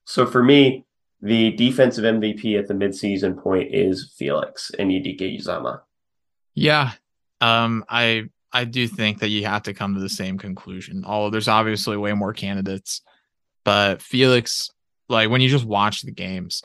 [0.04, 0.84] So for me,
[1.24, 5.80] the defensive MVP at the midseason point is Felix Anudike-Uzomah.
[6.54, 6.92] Yeah.
[7.40, 11.02] Um, I I do think that you have to come to the same conclusion.
[11.06, 13.00] Although there's obviously way more candidates,
[13.64, 14.70] but Felix,
[15.08, 16.62] like when you just watch the games,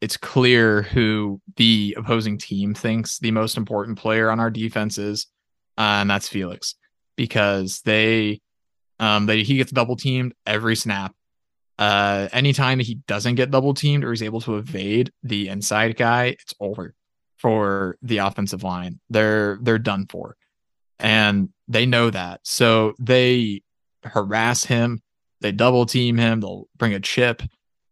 [0.00, 5.26] it's clear who the opposing team thinks the most important player on our defense is,
[5.78, 6.74] uh, and that's Felix,
[7.16, 8.40] because they,
[8.98, 11.14] um, they he gets double teamed every snap.
[11.80, 16.26] Uh, anytime he doesn't get double teamed or he's able to evade the inside guy,
[16.26, 16.94] it's over
[17.38, 19.00] for the offensive line.
[19.10, 20.36] They're they're done for,
[21.00, 23.62] and they know that, so they
[24.04, 25.02] harass him.
[25.40, 26.40] They double team him.
[26.40, 27.42] They'll bring a chip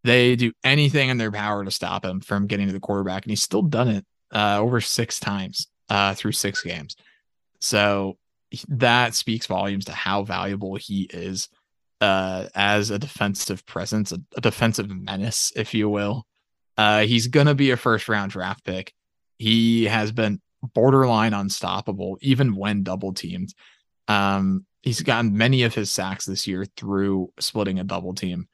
[0.05, 3.30] they do anything in their power to stop him from getting to the quarterback, and
[3.30, 6.97] he's still done it uh, over six times uh, through six games.
[7.61, 8.16] So
[8.68, 11.49] that speaks volumes to how valuable he is
[12.01, 16.27] uh, as a defensive presence, a, a defensive menace, if you will.
[16.77, 18.93] Uh, he's going to be a first round draft pick.
[19.39, 20.41] He has been
[20.75, 23.53] borderline unstoppable, even when double teamed.
[24.07, 28.49] Um, he's gotten many of his sacks this year through splitting a double team.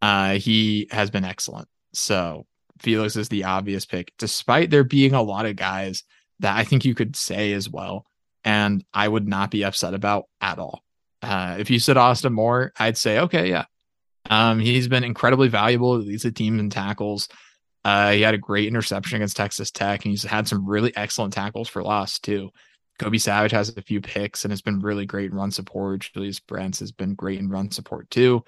[0.00, 1.68] Uh, he has been excellent.
[1.92, 2.46] So
[2.80, 6.04] Felix is the obvious pick, despite there being a lot of guys
[6.40, 8.06] that I think you could say as well,
[8.44, 10.84] and I would not be upset about at all.
[11.22, 13.64] Uh, if you said Austin Moore, I'd say, okay, yeah.
[14.30, 16.00] Um, he's been incredibly valuable.
[16.00, 17.28] He's a team in tackles.
[17.84, 21.32] Uh, he had a great interception against Texas Tech, and he's had some really excellent
[21.32, 22.50] tackles for loss too.
[22.98, 26.00] Kobe Savage has a few picks and has been really great in run support.
[26.12, 28.44] Julius Brents has been great in run support too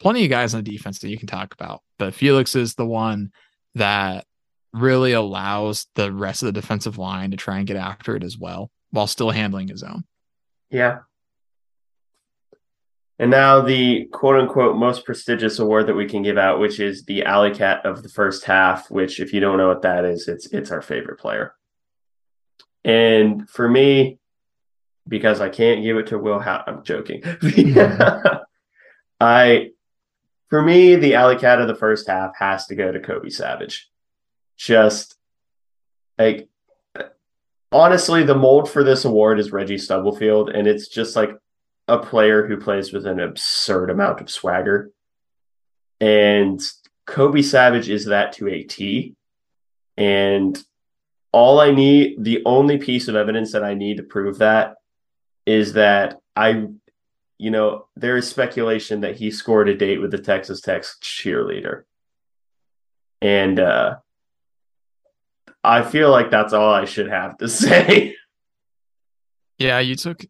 [0.00, 2.86] plenty of guys on the defense that you can talk about, but Felix is the
[2.86, 3.30] one
[3.76, 4.24] that
[4.72, 8.36] really allows the rest of the defensive line to try and get after it as
[8.36, 10.04] well while still handling his own.
[10.70, 11.00] Yeah.
[13.20, 17.04] And now the quote unquote most prestigious award that we can give out, which is
[17.04, 20.26] the Alley Cat of the first half, which if you don't know what that is,
[20.26, 21.54] it's it's our favorite player.
[22.82, 24.18] And for me,
[25.06, 27.22] because I can't give it to Will How I'm joking.
[29.20, 29.68] I
[30.48, 33.90] for me, the alley cat of the first half has to go to Kobe Savage.
[34.56, 35.14] Just
[36.18, 36.48] like
[37.70, 41.32] honestly, the mold for this award is Reggie Stubblefield, and it's just like
[41.90, 44.90] a player who plays with an absurd amount of swagger.
[46.00, 46.60] And
[47.06, 49.16] Kobe Savage is that to a T.
[49.96, 50.58] And
[51.32, 54.76] all I need, the only piece of evidence that I need to prove that
[55.46, 56.68] is that I
[57.40, 61.84] you know, there is speculation that he scored a date with the Texas Tech cheerleader.
[63.22, 63.96] And uh,
[65.64, 68.14] I feel like that's all I should have to say.
[69.56, 70.22] Yeah, you took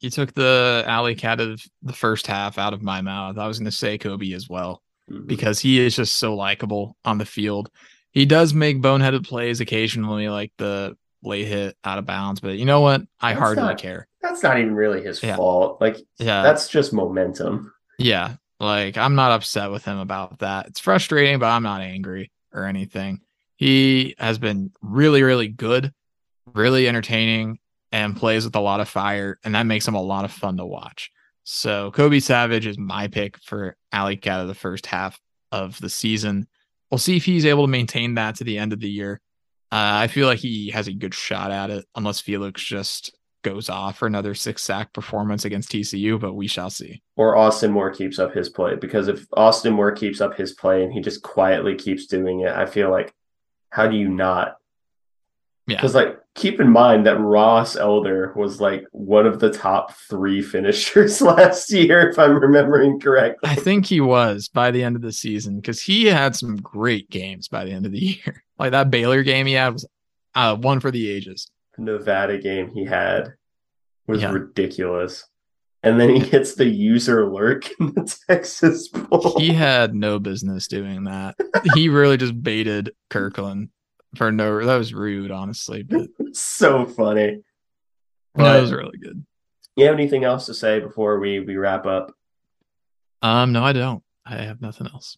[0.00, 3.38] you took the alley cat of the first half out of my mouth.
[3.38, 5.26] I was going to say Kobe as well mm-hmm.
[5.26, 7.70] because he is just so likable on the field.
[8.10, 12.64] He does make boneheaded plays occasionally, like the late hit out of bounds, but you
[12.64, 13.02] know what?
[13.20, 14.08] I that's hardly not, care.
[14.22, 15.36] That's not even really his yeah.
[15.36, 15.80] fault.
[15.80, 17.72] Like, yeah, that's just momentum.
[17.98, 20.66] Yeah, like I'm not upset with him about that.
[20.66, 23.20] It's frustrating, but I'm not angry or anything.
[23.56, 25.92] He has been really, really good,
[26.54, 27.58] really entertaining,
[27.92, 30.56] and plays with a lot of fire, and that makes him a lot of fun
[30.56, 31.10] to watch.
[31.44, 35.20] So Kobe Savage is my pick for Alley Cat of the first half
[35.52, 36.48] of the season.
[36.90, 39.20] we'll see if he's able to maintain that to the end of the year.
[39.72, 43.68] Uh, I feel like he has a good shot at it, unless Felix just goes
[43.68, 47.00] off for another six sack performance against TCU, but we shall see.
[47.16, 50.82] Or Austin Moore keeps up his play because if Austin Moore keeps up his play
[50.82, 53.14] and he just quietly keeps doing it, I feel like
[53.70, 54.56] how do you not?
[55.68, 55.76] Yeah.
[55.76, 60.42] Because like keep in mind that Ross Elder was like one of the top three
[60.42, 63.48] finishers last year, if I'm remembering correctly.
[63.50, 67.10] I think he was by the end of the season because he had some great
[67.10, 68.44] games by the end of the year.
[68.58, 69.86] Like that Baylor game he had was
[70.34, 71.50] uh, one for the ages.
[71.76, 73.32] The Nevada game he had
[74.06, 74.30] was Yeah.
[74.32, 75.24] ridiculous.
[75.82, 79.38] And then he gets the user lurk in the Texas Bowl.
[79.38, 81.36] He had no business doing that.
[81.74, 83.68] he really just baited Kirklin
[84.16, 84.64] for no.
[84.64, 87.42] That was rude, honestly, but so funny.
[88.34, 89.24] that was really good.
[89.76, 92.12] you have anything else to say before we we wrap up?
[93.22, 94.02] Um, no, I don't.
[94.26, 95.16] I have nothing else.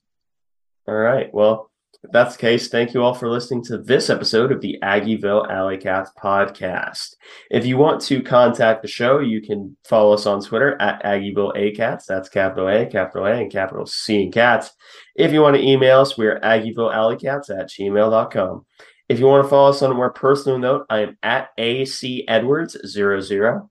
[0.86, 1.32] All right.
[1.32, 1.70] Well,
[2.04, 5.50] if that's the case, thank you all for listening to this episode of the Aggieville
[5.50, 7.16] Alley Cats podcast.
[7.50, 11.56] If you want to contact the show, you can follow us on Twitter at Aggieville
[11.56, 12.04] ACats.
[12.06, 14.70] That's capital A, capital A, and capital C in cats.
[15.16, 18.66] If you want to email us, we're AggievilleAlleyCats at gmail.com.
[19.08, 22.26] If you want to follow us on a more personal note, I am at AC
[22.28, 23.70] Edwards 00.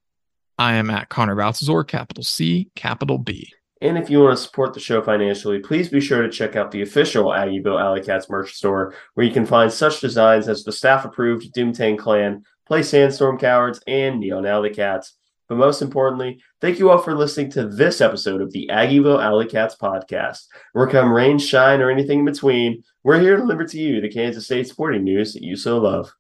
[0.58, 3.54] I am at Connor Baltazar, capital C, capital B.
[3.80, 6.72] And if you want to support the show financially, please be sure to check out
[6.72, 10.72] the official Aggieville Alley Cats merch store, where you can find such designs as the
[10.72, 15.14] staff approved Doomtang Clan, Play Sandstorm Cowards, and Neon Alley Cats.
[15.48, 19.48] But most importantly, thank you all for listening to this episode of the Aggieville Alley
[19.48, 20.46] Cats podcast.
[20.74, 24.10] Where come rain, shine, or anything in between, we're here to deliver to you the
[24.10, 26.14] Kansas State sporting news that you so love.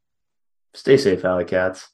[0.73, 1.89] Stay safe, Alley Cats.